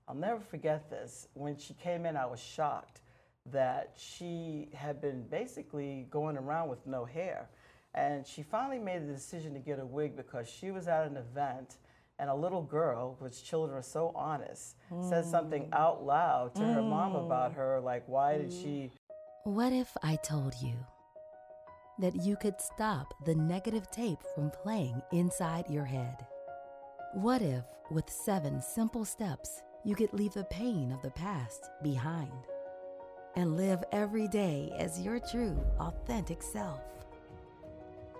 I'll 0.09 0.15
never 0.15 0.41
forget 0.41 0.89
this. 0.91 1.29
When 1.35 1.57
she 1.57 1.75
came 1.75 2.07
in, 2.07 2.17
I 2.17 2.27
was 2.27 2.41
shocked 2.41 3.01
that 3.51 3.93
she 3.97 4.69
had 4.75 5.01
been 5.01 5.25
basically 5.29 6.07
going 6.11 6.37
around 6.37 6.69
with 6.69 6.87
no 6.87 7.05
hair. 7.05 7.49
And 7.95 8.27
she 8.27 8.43
finally 8.43 8.79
made 8.79 9.07
the 9.07 9.13
decision 9.13 9.53
to 9.55 9.61
get 9.61 9.79
a 9.79 9.85
wig 9.85 10.17
because 10.17 10.49
she 10.49 10.71
was 10.71 10.89
at 10.89 11.07
an 11.07 11.17
event 11.17 11.77
and 12.19 12.31
a 12.31 12.35
little 12.35 12.63
girl, 12.63 13.17
which 13.19 13.45
children 13.45 13.77
are 13.77 13.83
so 13.83 14.13
honest, 14.15 14.77
said 15.09 15.25
something 15.25 15.65
hmm. 15.65 15.75
out 15.75 16.05
loud 16.05 16.55
to 16.55 16.63
her 16.63 16.83
mom 16.83 17.13
hmm. 17.13 17.19
about 17.19 17.53
her, 17.55 17.81
like, 17.81 18.05
why 18.07 18.39
did 18.39 18.53
she 18.53 18.91
hmm. 18.93 18.97
What 19.45 19.73
if 19.73 19.97
I 20.05 20.17
told 20.17 20.55
you 20.63 20.75
that 21.99 22.15
you 22.15 22.37
could 22.37 22.61
stop 22.61 23.13
the 23.25 23.35
negative 23.35 23.91
tape 23.91 24.21
from 24.37 24.51
playing 24.51 25.03
inside 25.11 25.69
your 25.69 25.85
head? 25.85 26.25
What 27.15 27.43
if, 27.43 27.65
with 27.91 28.09
seven 28.09 28.63
simple 28.63 29.05
steps, 29.05 29.63
you 29.85 29.97
could 29.97 30.13
leave 30.13 30.33
the 30.33 30.45
pain 30.45 30.93
of 30.93 31.03
the 31.03 31.11
past 31.11 31.71
behind 31.83 32.33
and 33.35 33.57
live 33.57 33.83
every 33.91 34.29
day 34.29 34.73
as 34.79 35.01
your 35.01 35.19
true, 35.19 35.61
authentic 35.81 36.41
self? 36.41 36.81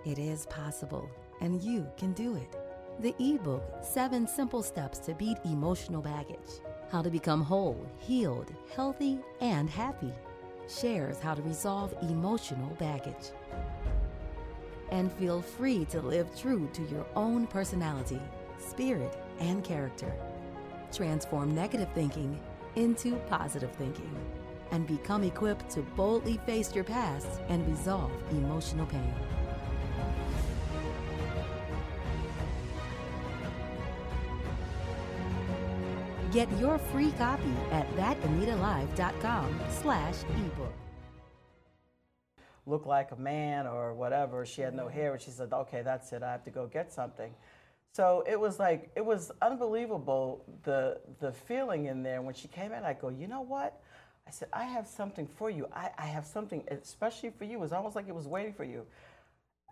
It 0.05 0.19
is 0.19 0.45
possible, 0.47 1.09
and 1.39 1.61
you 1.61 1.87
can 1.95 2.11
do 2.11 2.35
it. 2.35 2.57
The 2.99 3.15
ebook, 3.19 3.63
Seven 3.81 4.27
Simple 4.27 4.61
Steps 4.61 4.99
to 4.99 5.13
Beat 5.13 5.37
Emotional 5.45 6.01
Baggage 6.01 6.59
How 6.91 7.01
to 7.01 7.09
Become 7.09 7.41
Whole, 7.41 7.87
Healed, 7.99 8.53
Healthy, 8.75 9.19
and 9.39 9.69
Happy, 9.69 10.11
shares 10.67 11.19
how 11.19 11.33
to 11.35 11.41
resolve 11.41 11.93
emotional 12.01 12.75
baggage. 12.75 13.31
And 14.91 15.11
feel 15.13 15.41
free 15.41 15.85
to 15.85 16.01
live 16.01 16.27
true 16.37 16.69
to 16.73 16.81
your 16.83 17.05
own 17.15 17.47
personality, 17.47 18.19
spirit, 18.57 19.17
and 19.39 19.63
character. 19.63 20.13
Transform 20.91 21.55
negative 21.55 21.89
thinking 21.95 22.39
into 22.75 23.15
positive 23.29 23.71
thinking 23.71 24.13
and 24.71 24.85
become 24.85 25.23
equipped 25.23 25.69
to 25.69 25.81
boldly 25.95 26.39
face 26.45 26.75
your 26.75 26.83
past 26.83 27.39
and 27.47 27.65
resolve 27.67 28.11
emotional 28.31 28.85
pain. 28.85 29.13
Get 36.33 36.51
your 36.59 36.79
free 36.79 37.11
copy 37.11 37.53
at 37.71 37.87
thatanitalive.com 37.95 39.59
slash 39.69 40.15
ebook. 40.35 40.73
look 42.65 42.85
like 42.85 43.11
a 43.11 43.15
man 43.15 43.67
or 43.67 43.93
whatever. 43.93 44.45
She 44.45 44.61
had 44.61 44.73
no 44.73 44.87
hair, 44.87 45.13
and 45.13 45.21
she 45.21 45.31
said, 45.31 45.53
"Okay, 45.53 45.83
that's 45.83 46.11
it. 46.13 46.23
I 46.23 46.31
have 46.31 46.43
to 46.45 46.51
go 46.51 46.65
get 46.65 46.91
something." 46.91 47.31
So 47.91 48.23
it 48.27 48.39
was 48.39 48.57
like 48.59 48.89
it 48.95 49.05
was 49.05 49.31
unbelievable 49.41 50.43
the 50.63 50.99
the 51.19 51.31
feeling 51.31 51.85
in 51.85 52.01
there 52.01 52.21
when 52.23 52.33
she 52.33 52.47
came 52.47 52.71
in. 52.71 52.83
I 52.83 52.93
go, 52.93 53.09
you 53.09 53.27
know 53.27 53.41
what? 53.41 53.79
I 54.27 54.31
said, 54.31 54.47
I 54.53 54.63
have 54.63 54.87
something 54.87 55.27
for 55.27 55.49
you. 55.51 55.67
I, 55.73 55.91
I 55.97 56.05
have 56.07 56.25
something 56.25 56.63
especially 56.69 57.29
for 57.31 57.43
you. 57.43 57.57
It 57.57 57.59
was 57.59 57.73
almost 57.73 57.95
like 57.95 58.07
it 58.07 58.15
was 58.15 58.27
waiting 58.27 58.53
for 58.53 58.63
you. 58.63 58.85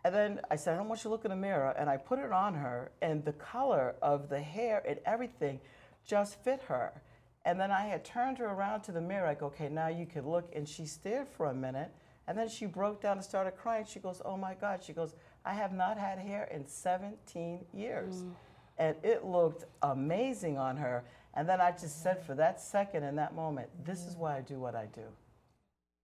And 0.04 0.13
then 0.13 0.41
I 0.52 0.58
said, 0.58 0.74
I 0.74 0.78
don't 0.78 0.89
want 0.89 1.00
you 1.00 1.04
to 1.04 1.10
look 1.10 1.26
in 1.26 1.32
the 1.32 1.38
mirror. 1.38 1.74
And 1.78 1.89
I 1.89 1.97
put 1.97 2.19
it 2.19 2.32
on 2.32 2.54
her, 2.56 2.91
and 3.02 3.24
the 3.26 3.34
color 3.34 3.95
of 4.02 4.30
the 4.30 4.41
hair 4.41 4.84
and 4.88 5.00
everything 5.06 5.60
just 6.06 6.44
fit 6.44 6.62
her. 6.64 7.02
And 7.44 7.60
then 7.60 7.72
I 7.72 7.82
had 7.82 8.06
turned 8.06 8.38
her 8.38 8.46
around 8.46 8.82
to 8.82 8.92
the 8.92 9.02
mirror. 9.02 9.28
I 9.28 9.34
go, 9.34 9.48
okay, 9.48 9.70
now 9.70 9.88
you 9.88 10.06
can 10.06 10.30
look. 10.30 10.52
And 10.56 10.68
she 10.68 10.86
stared 10.86 11.28
for 11.28 11.48
a 11.48 11.54
minute. 11.54 11.92
And 12.28 12.38
then 12.38 12.48
she 12.48 12.66
broke 12.66 13.02
down 13.02 13.18
and 13.18 13.26
started 13.26 13.58
crying. 13.58 13.86
She 13.86 14.00
goes, 14.00 14.22
oh 14.24 14.38
my 14.38 14.54
God. 14.54 14.84
She 14.84 14.94
goes, 14.94 15.16
I 15.44 15.54
have 15.54 15.74
not 15.74 15.98
had 15.98 16.20
hair 16.20 16.48
in 16.52 16.68
17 16.68 17.66
years. 17.74 18.22
Mm. 18.22 18.32
And 18.78 18.96
it 19.04 19.26
looked 19.26 19.66
amazing 19.82 20.58
on 20.58 20.78
her. 20.78 21.04
And 21.34 21.48
then 21.48 21.60
I 21.62 21.72
just 21.72 22.04
said, 22.04 22.24
for 22.26 22.36
that 22.36 22.62
second 22.62 23.04
in 23.04 23.16
that 23.16 23.36
moment, 23.36 23.70
this 23.86 24.06
is 24.06 24.16
why 24.16 24.38
I 24.38 24.42
do 24.42 24.60
what 24.60 24.76
I 24.76 24.88
do. 24.94 25.02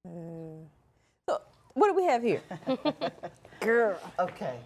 Uh, 0.08 0.66
so, 1.30 1.42
what 1.74 1.88
do 1.88 1.94
we 1.94 2.06
have 2.06 2.24
here? 2.24 2.42
Girl. 3.60 4.00
Okay. 4.20 4.58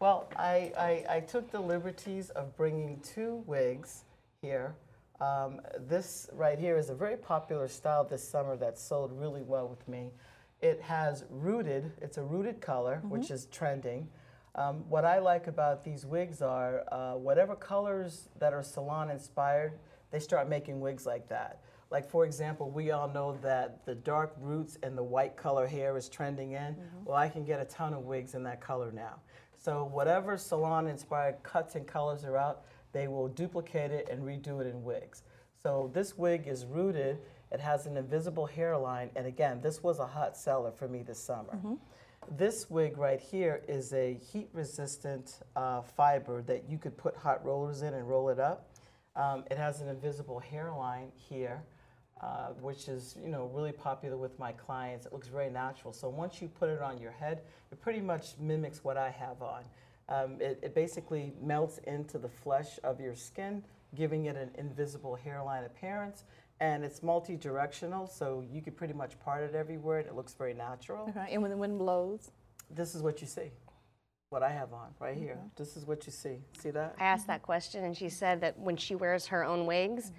Well, 0.00 0.28
I, 0.36 0.72
I, 0.78 1.16
I 1.16 1.20
took 1.20 1.50
the 1.50 1.60
liberties 1.60 2.30
of 2.30 2.56
bringing 2.56 3.00
two 3.00 3.42
wigs 3.46 4.04
here. 4.42 4.76
Um, 5.20 5.60
this 5.88 6.30
right 6.32 6.58
here 6.58 6.78
is 6.78 6.90
a 6.90 6.94
very 6.94 7.16
popular 7.16 7.66
style 7.66 8.04
this 8.04 8.22
summer 8.22 8.56
that 8.58 8.78
sold 8.78 9.10
really 9.12 9.42
well 9.42 9.66
with 9.66 9.86
me. 9.88 10.12
It 10.60 10.80
has 10.80 11.24
rooted, 11.28 11.90
it's 12.00 12.18
a 12.18 12.22
rooted 12.22 12.60
color, 12.60 13.02
which 13.08 13.32
is 13.32 13.46
trending. 13.46 14.08
Um, 14.54 14.84
what 14.88 15.04
I 15.04 15.18
like 15.18 15.48
about 15.48 15.84
these 15.84 16.06
wigs 16.06 16.40
are 16.40 16.84
uh, 16.92 17.14
whatever 17.14 17.56
colors 17.56 18.28
that 18.38 18.52
are 18.52 18.62
salon 18.62 19.10
inspired, 19.10 19.72
they 20.12 20.20
start 20.20 20.48
making 20.48 20.80
wigs 20.80 21.04
like 21.04 21.28
that. 21.28 21.60
Like, 21.90 22.08
for 22.08 22.24
example, 22.24 22.70
we 22.70 22.92
all 22.92 23.08
know 23.08 23.38
that 23.42 23.84
the 23.86 23.94
dark 23.94 24.34
roots 24.38 24.78
and 24.82 24.96
the 24.96 25.02
white 25.02 25.36
color 25.36 25.66
hair 25.66 25.96
is 25.96 26.08
trending 26.08 26.52
in. 26.52 26.76
Well, 27.04 27.16
I 27.16 27.28
can 27.28 27.44
get 27.44 27.60
a 27.60 27.64
ton 27.64 27.92
of 27.92 28.04
wigs 28.04 28.34
in 28.34 28.42
that 28.44 28.60
color 28.60 28.92
now. 28.92 29.20
So, 29.56 29.84
whatever 29.84 30.36
salon 30.36 30.86
inspired 30.86 31.42
cuts 31.42 31.74
and 31.74 31.86
colors 31.86 32.24
are 32.24 32.36
out, 32.36 32.64
they 32.92 33.08
will 33.08 33.28
duplicate 33.28 33.90
it 33.90 34.08
and 34.10 34.22
redo 34.22 34.60
it 34.60 34.66
in 34.66 34.82
wigs. 34.82 35.22
So, 35.62 35.90
this 35.92 36.16
wig 36.16 36.46
is 36.46 36.64
rooted, 36.66 37.18
it 37.50 37.60
has 37.60 37.86
an 37.86 37.96
invisible 37.96 38.46
hairline, 38.46 39.10
and 39.16 39.26
again, 39.26 39.60
this 39.60 39.82
was 39.82 39.98
a 39.98 40.06
hot 40.06 40.36
seller 40.36 40.70
for 40.70 40.86
me 40.88 41.02
this 41.02 41.18
summer. 41.18 41.58
This 42.36 42.68
wig 42.68 42.98
right 42.98 43.20
here 43.20 43.62
is 43.66 43.92
a 43.94 44.14
heat 44.14 44.48
resistant 44.52 45.40
uh, 45.56 45.80
fiber 45.80 46.42
that 46.42 46.68
you 46.68 46.76
could 46.76 46.96
put 46.96 47.16
hot 47.16 47.44
rollers 47.44 47.82
in 47.82 47.94
and 47.94 48.06
roll 48.08 48.28
it 48.28 48.38
up. 48.38 48.70
Um, 49.16 49.44
it 49.50 49.56
has 49.56 49.80
an 49.80 49.88
invisible 49.88 50.38
hairline 50.38 51.10
here, 51.14 51.62
uh, 52.20 52.48
which 52.60 52.86
is 52.88 53.16
you 53.22 53.30
know 53.30 53.50
really 53.54 53.72
popular 53.72 54.16
with 54.16 54.38
my 54.38 54.52
clients. 54.52 55.06
It 55.06 55.12
looks 55.12 55.28
very 55.28 55.50
natural. 55.50 55.92
So 55.92 56.08
once 56.08 56.42
you 56.42 56.48
put 56.48 56.68
it 56.68 56.82
on 56.82 56.98
your 56.98 57.12
head, 57.12 57.40
it 57.72 57.80
pretty 57.80 58.00
much 58.00 58.34
mimics 58.38 58.84
what 58.84 58.96
I 58.96 59.10
have 59.10 59.40
on. 59.40 59.62
Um, 60.08 60.36
it, 60.40 60.58
it 60.62 60.74
basically 60.74 61.32
melts 61.42 61.78
into 61.86 62.18
the 62.18 62.28
flesh 62.28 62.78
of 62.82 63.00
your 63.00 63.14
skin, 63.14 63.62
giving 63.94 64.26
it 64.26 64.36
an 64.36 64.50
invisible 64.56 65.14
hairline 65.14 65.64
appearance. 65.64 66.24
And 66.60 66.84
it's 66.84 67.02
multi-directional, 67.02 68.08
so 68.08 68.42
you 68.50 68.60
can 68.62 68.72
pretty 68.72 68.94
much 68.94 69.18
part 69.20 69.42
it 69.44 69.54
everywhere. 69.54 70.00
And 70.00 70.08
it 70.08 70.16
looks 70.16 70.34
very 70.34 70.54
natural 70.54 71.06
Okay, 71.08 71.28
and 71.32 71.40
when 71.42 71.50
the 71.50 71.56
wind 71.56 71.78
blows, 71.78 72.32
this 72.70 72.94
is 72.94 73.02
what 73.02 73.20
you 73.20 73.26
see. 73.26 73.50
What 74.30 74.42
I 74.42 74.50
have 74.50 74.72
on 74.74 74.88
right 74.98 75.16
here. 75.16 75.38
This 75.56 75.76
is 75.76 75.86
what 75.86 76.04
you 76.04 76.12
see. 76.12 76.38
See 76.60 76.70
that? 76.70 76.96
I 76.98 77.04
asked 77.04 77.26
that 77.28 77.42
question, 77.42 77.84
and 77.84 77.96
she 77.96 78.08
said 78.08 78.40
that 78.42 78.58
when 78.58 78.76
she 78.76 78.94
wears 78.94 79.26
her 79.26 79.44
own 79.44 79.64
wigs, 79.66 80.12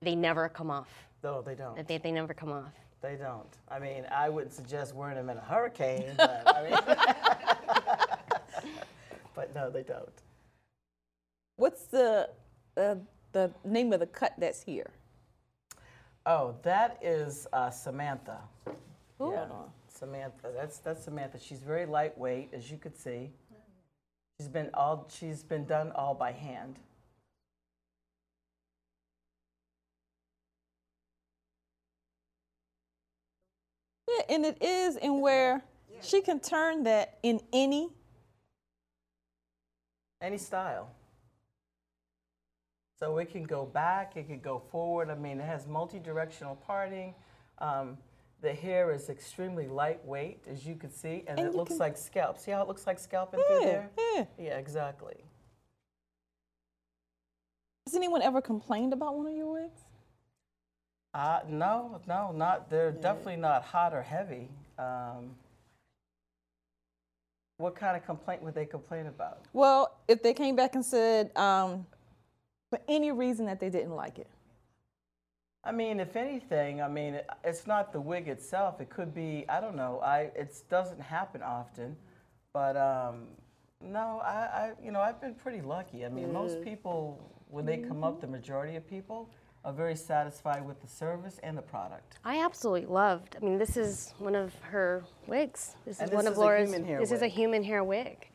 they 0.00 0.14
never 0.14 0.48
come 0.48 0.70
off. 0.70 0.90
No, 1.24 1.42
they 1.42 1.54
don't. 1.54 1.74
That 1.74 1.88
they, 1.88 1.98
they 1.98 2.12
never 2.12 2.34
come 2.34 2.52
off. 2.52 2.72
They 3.00 3.16
don't. 3.16 3.48
I 3.68 3.80
mean, 3.80 4.04
I 4.12 4.28
wouldn't 4.28 4.52
suggest 4.52 4.94
wearing 4.94 5.16
them 5.16 5.28
in 5.28 5.38
a 5.38 5.40
hurricane, 5.40 6.12
but 6.16 6.42
I 6.46 6.62
mean, 6.62 6.72
but 9.34 9.54
no, 9.54 9.70
they 9.70 9.82
don't. 9.82 10.22
what's 11.56 11.84
the 11.86 12.28
uh, 12.76 12.96
the 13.32 13.50
name 13.64 13.92
of 13.92 14.00
the 14.00 14.06
cut 14.06 14.34
that's 14.38 14.62
here? 14.62 14.90
Oh, 16.26 16.56
that 16.62 16.98
is 17.02 17.46
uh, 17.52 17.70
Samantha. 17.70 18.38
Hold 19.18 19.34
Yeah. 19.34 19.46
Samantha. 19.88 20.50
That's 20.54 20.78
that's 20.78 21.04
Samantha. 21.04 21.38
She's 21.38 21.60
very 21.62 21.86
lightweight, 21.86 22.50
as 22.52 22.70
you 22.70 22.78
could 22.78 22.96
see. 22.96 23.30
She's 24.38 24.48
been 24.48 24.70
all. 24.74 25.08
She's 25.12 25.42
been 25.44 25.64
done 25.66 25.92
all 25.92 26.14
by 26.14 26.32
hand. 26.32 26.78
Yeah, 34.08 34.34
and 34.34 34.44
it 34.44 34.62
is 34.62 34.96
in 34.96 35.20
where 35.20 35.62
she 36.00 36.20
can 36.20 36.40
turn 36.40 36.84
that 36.84 37.18
in 37.22 37.40
any. 37.52 37.90
Any 40.22 40.38
style. 40.38 40.88
So 42.98 43.18
it 43.18 43.30
can 43.30 43.42
go 43.42 43.66
back, 43.66 44.16
it 44.16 44.28
can 44.28 44.38
go 44.38 44.60
forward. 44.70 45.10
I 45.10 45.16
mean, 45.16 45.40
it 45.40 45.44
has 45.44 45.66
multi-directional 45.66 46.54
parting. 46.64 47.14
Um, 47.58 47.98
the 48.40 48.52
hair 48.54 48.92
is 48.92 49.08
extremely 49.10 49.66
lightweight, 49.66 50.44
as 50.48 50.64
you 50.64 50.76
can 50.76 50.90
see, 50.90 51.24
and, 51.26 51.38
And 51.38 51.48
it 51.48 51.54
looks 51.56 51.70
can- 51.70 51.78
like 51.78 51.96
scalp. 51.96 52.38
See 52.38 52.52
how 52.52 52.62
it 52.62 52.68
looks 52.68 52.86
like 52.86 53.00
scalping 53.00 53.40
through 53.48 53.60
Yeah, 53.60 53.66
there? 53.66 53.90
yeah. 54.14 54.24
Yeah, 54.38 54.58
exactly. 54.58 55.16
Has 57.86 57.96
anyone 57.96 58.22
ever 58.22 58.40
complained 58.40 58.92
about 58.92 59.16
one 59.16 59.26
of 59.26 59.34
your 59.34 59.52
wigs? 59.52 59.80
Uh, 61.12 61.40
no, 61.48 62.00
no, 62.06 62.30
not. 62.32 62.70
They're 62.70 62.92
definitely 62.92 63.36
not 63.36 63.64
hot 63.64 63.92
or 63.92 64.02
heavy. 64.02 64.48
Um, 64.78 65.34
what 67.62 67.76
kind 67.76 67.96
of 67.96 68.04
complaint 68.04 68.42
would 68.42 68.54
they 68.54 68.66
complain 68.66 69.06
about? 69.06 69.38
Well, 69.52 69.96
if 70.08 70.22
they 70.22 70.34
came 70.34 70.56
back 70.56 70.74
and 70.74 70.84
said, 70.84 71.34
um, 71.36 71.86
for 72.68 72.80
any 72.88 73.12
reason 73.12 73.46
that 73.46 73.60
they 73.60 73.70
didn't 73.70 73.94
like 73.94 74.18
it. 74.18 74.28
I 75.64 75.70
mean, 75.70 76.00
if 76.00 76.16
anything, 76.16 76.82
I 76.82 76.88
mean, 76.88 77.20
it's 77.44 77.68
not 77.68 77.92
the 77.92 78.00
wig 78.00 78.26
itself. 78.26 78.80
It 78.80 78.90
could 78.90 79.14
be, 79.14 79.44
I 79.48 79.60
don't 79.60 79.76
know. 79.76 80.00
I 80.02 80.30
it 80.34 80.52
doesn't 80.68 81.00
happen 81.00 81.40
often, 81.40 81.94
but 82.52 82.76
um, 82.76 83.28
no, 83.80 84.20
I, 84.24 84.32
I, 84.32 84.72
you 84.82 84.90
know, 84.90 85.00
I've 85.00 85.20
been 85.20 85.34
pretty 85.34 85.60
lucky. 85.60 86.04
I 86.04 86.08
mean, 86.08 86.32
most 86.32 86.62
people 86.62 87.32
when 87.48 87.64
they 87.64 87.76
come 87.76 88.02
up, 88.02 88.20
the 88.20 88.26
majority 88.26 88.74
of 88.76 88.88
people 88.88 89.28
are 89.64 89.72
very 89.72 89.94
satisfied 89.96 90.66
with 90.66 90.80
the 90.80 90.88
service 90.88 91.38
and 91.42 91.56
the 91.56 91.62
product. 91.62 92.18
I 92.24 92.44
absolutely 92.44 92.86
loved. 92.86 93.36
I 93.40 93.44
mean, 93.44 93.58
this 93.58 93.76
is 93.76 94.12
one 94.18 94.34
of 94.34 94.52
her 94.62 95.04
wigs. 95.26 95.76
This 95.84 96.00
And 96.00 96.10
is 96.10 96.14
one 96.14 96.24
this 96.24 96.30
of 96.30 96.32
is 96.32 96.38
a 96.38 96.40
Laura's. 96.40 96.70
human 96.70 96.84
hair 96.84 96.98
this 96.98 97.12
is 97.12 97.22
a 97.22 97.24
wig. 97.24 97.32
human 97.32 97.62
hair 97.62 97.84
wig, 97.84 98.28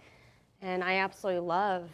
and 0.61 0.83
I 0.83 0.97
absolutely 0.97 1.45
love 1.47 1.89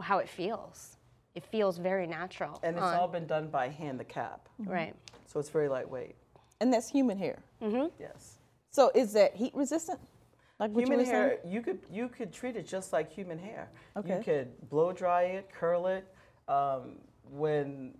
how 0.00 0.18
it 0.18 0.28
feels. 0.28 0.96
It 1.34 1.44
feels 1.44 1.78
very 1.78 2.06
natural. 2.06 2.60
And 2.62 2.76
it's 2.76 2.84
on. 2.84 2.94
all 2.96 3.08
been 3.08 3.26
done 3.26 3.48
by 3.48 3.68
hand, 3.68 3.98
the 3.98 4.04
cap. 4.04 4.48
right. 4.58 4.94
So 5.26 5.40
it's 5.40 5.50
very 5.50 5.68
lightweight. 5.68 6.14
And 6.60 6.72
that's 6.72 6.88
human 6.88 7.18
hair. 7.18 7.42
Mm 7.60 7.72
-hmm. 7.72 7.90
Yes. 7.98 8.38
So 8.70 8.90
is 8.94 9.12
that 9.12 9.34
heat 9.34 9.54
resistant? 9.54 10.00
Like 10.60 10.72
what 10.72 10.80
you 10.82 10.86
Human 10.92 11.06
saying? 11.06 11.16
hair, 11.16 11.38
you 11.44 11.60
could 11.62 11.80
you 11.90 12.08
could 12.08 12.32
treat 12.32 12.56
it 12.56 12.66
just 12.70 12.92
like 12.92 13.10
human 13.10 13.38
hair. 13.38 13.68
Okay. 13.96 14.16
You 14.16 14.22
could 14.22 14.68
blow 14.68 14.92
dry 14.92 15.22
it, 15.38 15.50
curl 15.60 15.86
it. 15.86 16.04
Um, 16.48 17.00
when 17.30 17.94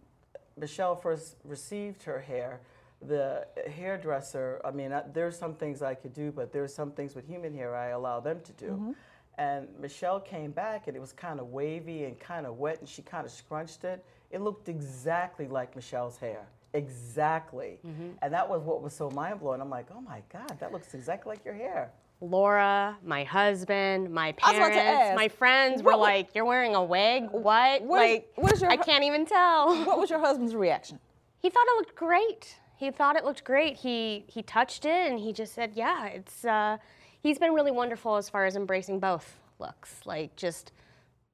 Michelle 0.57 0.97
first 0.97 1.37
received 1.45 2.03
her 2.05 2.21
hair, 2.21 2.61
the 3.03 3.47
hairdresser, 3.69 4.61
I 4.65 4.71
mean, 4.71 4.93
I, 4.93 5.03
there's 5.13 5.39
some 5.39 5.55
things 5.55 5.83
I 5.83 5.95
could 5.95 6.15
do, 6.15 6.33
but 6.33 6.53
there's 6.53 6.75
some 6.75 6.93
things 6.93 7.15
with 7.15 7.27
human 7.27 7.55
hair 7.55 7.75
I 7.75 7.89
allow 7.89 8.21
them 8.21 8.41
to 8.45 8.53
do. 8.53 8.71
Mm-hmm. 8.71 8.93
And 9.37 9.69
Michelle 9.81 10.21
came 10.21 10.53
back 10.53 10.87
and 10.87 10.97
it 10.97 11.01
was 11.01 11.13
kind 11.13 11.41
of 11.41 11.49
wavy 11.49 12.05
and 12.05 12.19
kind 12.19 12.47
of 12.47 12.59
wet, 12.59 12.79
and 12.81 12.89
she 12.89 13.03
kind 13.03 13.27
of 13.27 13.33
scrunched 13.33 13.85
it. 13.85 14.05
It 14.31 14.41
looked 14.41 14.69
exactly 14.69 15.49
like 15.49 15.75
Michelle's 15.75 16.17
hair. 16.17 16.47
Exactly. 16.73 17.79
Mm-hmm. 17.87 18.11
And 18.23 18.33
that 18.33 18.49
was 18.49 18.63
what 18.63 18.83
was 18.83 18.95
so 18.95 19.11
mind 19.11 19.41
blowing. 19.41 19.61
I'm 19.61 19.71
like, 19.71 19.87
oh 19.95 20.01
my 20.01 20.23
God, 20.33 20.59
that 20.61 20.73
looks 20.73 20.95
exactly 20.95 21.31
like 21.31 21.45
your 21.45 21.55
hair. 21.55 21.93
Laura, 22.21 22.97
my 23.05 23.25
husband, 23.25 24.11
my 24.11 24.35
I 24.43 24.51
was 24.51 24.57
about 24.57 24.69
to 24.69 24.75
parents, 24.75 25.03
ask, 25.03 25.15
my 25.17 25.29
friends 25.29 25.83
were 25.83 25.91
what 25.93 26.01
like, 26.01 26.35
"You're 26.35 26.45
wearing 26.45 26.75
a 26.75 26.83
wig? 26.83 27.25
What? 27.31 27.83
Where's- 27.83 28.13
like, 28.13 28.33
where's 28.37 28.61
your 28.63 28.71
I 28.71 28.77
can't 28.77 29.05
even 29.05 29.27
tell." 29.27 29.75
What 29.87 29.99
was 29.99 30.11
your 30.11 30.21
husband's 30.21 30.55
reaction? 30.55 30.99
He 31.39 31.51
thought 31.51 31.67
it 31.69 31.77
looked 31.77 31.95
great. 31.97 32.57
He 32.77 32.91
thought 32.91 33.17
it 33.17 33.25
looked 33.25 33.45
great. 33.45 33.77
He 33.77 34.25
he 34.29 34.43
touched 34.43 34.85
it 34.85 35.11
and 35.11 35.19
he 35.21 35.33
just 35.33 35.55
said, 35.55 35.73
"Yeah, 35.75 36.07
it's." 36.07 36.45
Uh, 36.45 36.79
he's 37.21 37.39
been 37.39 37.53
really 37.53 37.71
wonderful 37.73 38.17
as 38.17 38.29
far 38.31 38.47
as 38.47 38.57
embracing 38.57 39.01
both 39.01 39.39
looks, 39.59 40.01
like 40.07 40.35
just 40.37 40.73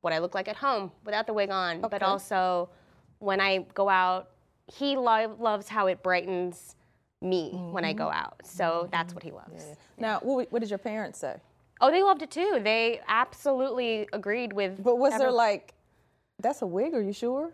what 0.01 0.13
I 0.13 0.19
look 0.19 0.35
like 0.35 0.49
at 0.49 0.57
home 0.57 0.91
without 1.05 1.27
the 1.27 1.33
wig 1.35 1.51
on, 1.51 1.81
but 1.83 2.03
also 2.03 2.71
when 3.19 3.41
I 3.41 3.67
go 3.75 3.89
out. 3.89 4.31
He 4.73 4.97
lo- 4.97 5.35
loves 5.41 5.67
how 5.69 5.89
it 5.89 6.01
brightens 6.01 6.77
me 7.23 7.51
when 7.53 7.85
I 7.85 7.93
go 7.93 8.07
mm-hmm. 8.07 8.25
out. 8.25 8.41
So 8.45 8.89
that's 8.91 9.15
what 9.15 9.23
he 9.23 9.31
loves. 9.31 9.65
Now, 9.99 10.21
what, 10.21 10.51
what 10.51 10.61
did 10.61 10.71
your 10.71 10.79
parents 10.79 11.19
say? 11.19 11.37
Oh, 11.81 11.91
they 11.91 12.03
loved 12.03 12.23
it 12.23 12.31
too. 12.31 12.61
They 12.63 13.01
absolutely 13.09 14.07
agreed 14.13 14.53
with. 14.53 14.83
But 14.83 14.97
was 14.97 15.13
there 15.13 15.29
every- 15.29 15.33
like, 15.33 15.75
that's 16.39 16.63
a 16.63 16.67
wig? 16.67 16.95
Are 16.95 17.03
you 17.03 17.13
sure? 17.13 17.53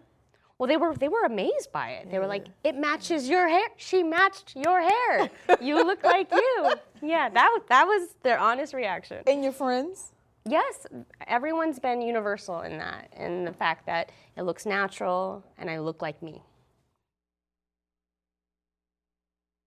Well, 0.59 0.69
they 0.69 0.79
were 0.79 0.95
they 0.95 1.09
were 1.09 1.25
amazed 1.25 1.71
by 1.71 1.91
it. 1.91 2.11
They 2.11 2.19
were 2.19 2.27
like, 2.27 2.47
"It 2.65 2.77
matches 2.77 3.29
your 3.29 3.47
hair. 3.47 3.69
She 3.77 4.03
matched 4.03 4.57
your 4.57 4.81
hair. 4.81 5.31
you 5.61 5.85
look 5.85 6.03
like 6.03 6.31
you." 6.33 6.73
Yeah, 7.03 7.29
that 7.29 7.59
that 7.69 7.87
was 7.87 8.15
their 8.23 8.39
honest 8.39 8.73
reaction. 8.73 9.19
And 9.27 9.45
your 9.45 9.53
friends? 9.53 10.13
Yes, 10.49 10.87
everyone's 11.27 11.79
been 11.79 12.01
universal 12.01 12.63
in 12.63 12.79
that, 12.79 13.13
in 13.19 13.45
the 13.45 13.53
fact 13.53 13.85
that 13.85 14.11
it 14.35 14.43
looks 14.45 14.65
natural 14.65 15.45
and 15.59 15.69
I 15.69 15.79
look 15.79 16.01
like 16.01 16.23
me. 16.23 16.41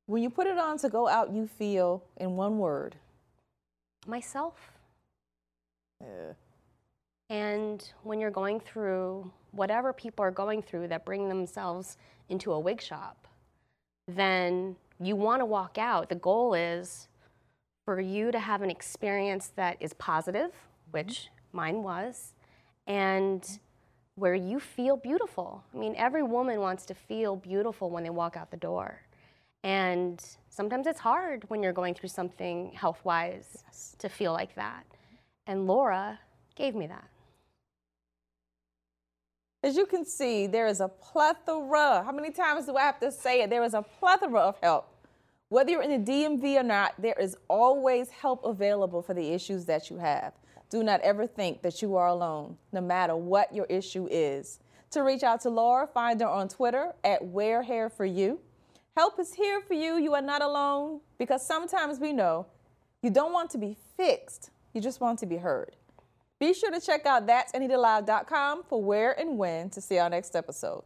When 0.10 0.24
you 0.24 0.32
put 0.32 0.48
it 0.48 0.58
on 0.58 0.80
to 0.80 0.89
go 0.89 1.08
out, 1.08 1.32
you 1.32 1.45
feel 1.45 2.04
in 2.17 2.36
one 2.36 2.58
word. 2.58 2.95
Myself. 4.08 4.72
Yeah. 6.02 6.34
And 7.30 7.88
when 8.02 8.19
you're 8.19 8.32
going 8.32 8.60
through 8.60 9.32
whatever 9.52 9.93
people 9.93 10.26
are 10.26 10.32
going 10.32 10.63
through 10.63 10.88
that 10.88 11.06
bring 11.06 11.30
themselves 11.30 11.98
into 12.28 12.54
a 12.54 12.60
wig 12.60 12.82
shop, 12.82 13.28
then 14.08 14.76
you 15.00 15.15
want 15.15 15.41
to 15.41 15.45
walk 15.45 15.78
out. 15.78 16.10
The 16.10 16.15
goal 16.15 16.56
is 16.56 17.08
for 17.86 18.02
you 18.02 18.32
to 18.32 18.39
have 18.39 18.63
an 18.63 18.72
experience 18.72 19.52
that 19.58 19.78
is 19.80 19.93
positive, 19.93 20.50
mm-hmm. 20.50 20.91
which 20.91 21.28
mine 21.54 21.84
was, 21.84 22.34
and 22.88 23.60
where 24.15 24.34
you 24.34 24.60
feel 24.60 24.98
beautiful. 24.98 25.63
I 25.72 25.78
mean, 25.78 25.93
every 25.95 26.24
woman 26.24 26.62
wants 26.62 26.88
to 26.88 26.95
feel 26.95 27.36
beautiful 27.36 27.91
when 27.91 28.04
they 28.04 28.10
walk 28.10 28.36
out 28.36 28.50
the 28.50 28.58
door. 28.58 29.02
And 29.63 30.24
sometimes 30.50 30.88
it's 30.88 31.00
hard 31.00 31.43
when 31.50 31.62
you're 31.62 31.74
going 31.74 31.93
through 31.93 32.10
something 32.10 32.72
health 32.74 33.00
wise 33.04 33.63
to 33.98 34.10
feel 34.10 34.34
like 34.34 34.56
that. 34.56 34.86
And 35.48 35.67
Laura 35.67 36.19
gave 36.56 36.76
me 36.76 36.88
that. 36.88 37.10
As 39.62 39.76
you 39.76 39.86
can 39.86 40.06
see, 40.06 40.48
there 40.48 40.67
is 40.67 40.80
a 40.80 40.88
plethora. 40.88 42.04
How 42.06 42.13
many 42.13 42.32
times 42.32 42.65
do 42.65 42.78
I 42.78 42.84
have 42.84 43.00
to 43.02 43.12
say 43.12 43.41
it? 43.41 43.50
There 43.50 43.63
is 43.63 43.74
a 43.74 43.82
plethora 43.82 44.39
of 44.39 44.58
help. 44.63 44.95
Whether 45.50 45.72
you're 45.72 45.82
in 45.82 46.04
the 46.06 46.12
DMV 46.12 46.60
or 46.60 46.63
not, 46.63 46.93
there 46.98 47.19
is 47.19 47.36
always 47.50 48.10
help 48.10 48.45
available 48.45 49.02
for 49.02 49.13
the 49.13 49.34
issues 49.34 49.65
that 49.65 49.89
you 49.89 49.98
have. 49.98 50.34
Do 50.69 50.84
not 50.84 51.02
ever 51.02 51.26
think 51.26 51.62
that 51.63 51.82
you 51.82 51.95
are 51.95 52.08
alone, 52.08 52.58
no 52.72 52.80
matter 52.80 53.15
what 53.15 53.54
your 53.54 53.65
issue 53.65 54.08
is. 54.10 54.60
To 54.91 55.02
reach 55.02 55.24
out 55.24 55.41
to 55.41 55.50
Laura, 55.50 55.88
find 55.88 56.22
her 56.22 56.28
on 56.28 56.48
Twitter 56.48 56.93
at 57.04 57.26
Wear 57.26 57.63
Hair 57.63 57.89
for 57.89 58.06
You. 58.06 58.39
Help 58.95 59.19
is 59.19 59.34
here 59.34 59.62
for 59.62 59.73
you. 59.73 59.97
You 59.97 60.13
are 60.15 60.21
not 60.21 60.41
alone 60.41 61.02
because 61.17 61.45
sometimes 61.45 61.99
we 61.99 62.13
know 62.13 62.47
you 63.02 63.10
don't 63.10 63.32
want 63.32 63.49
to 63.52 63.58
be 63.58 63.78
fixed, 63.95 64.52
you 64.73 64.82
just 64.82 64.99
want 64.99 65.19
to 65.19 65.25
be 65.25 65.38
heard. 65.38 65.75
Be 66.39 66.54
sure 66.54 66.71
to 66.71 66.80
check 66.80 67.06
out 67.06 67.28
that'sanitalive.com 67.28 68.63
for 68.63 68.82
where 68.82 69.17
and 69.19 69.38
when 69.38 69.69
to 69.71 69.82
see 69.82 69.97
our 69.99 70.10
next 70.10 70.36
episode. 70.36 70.84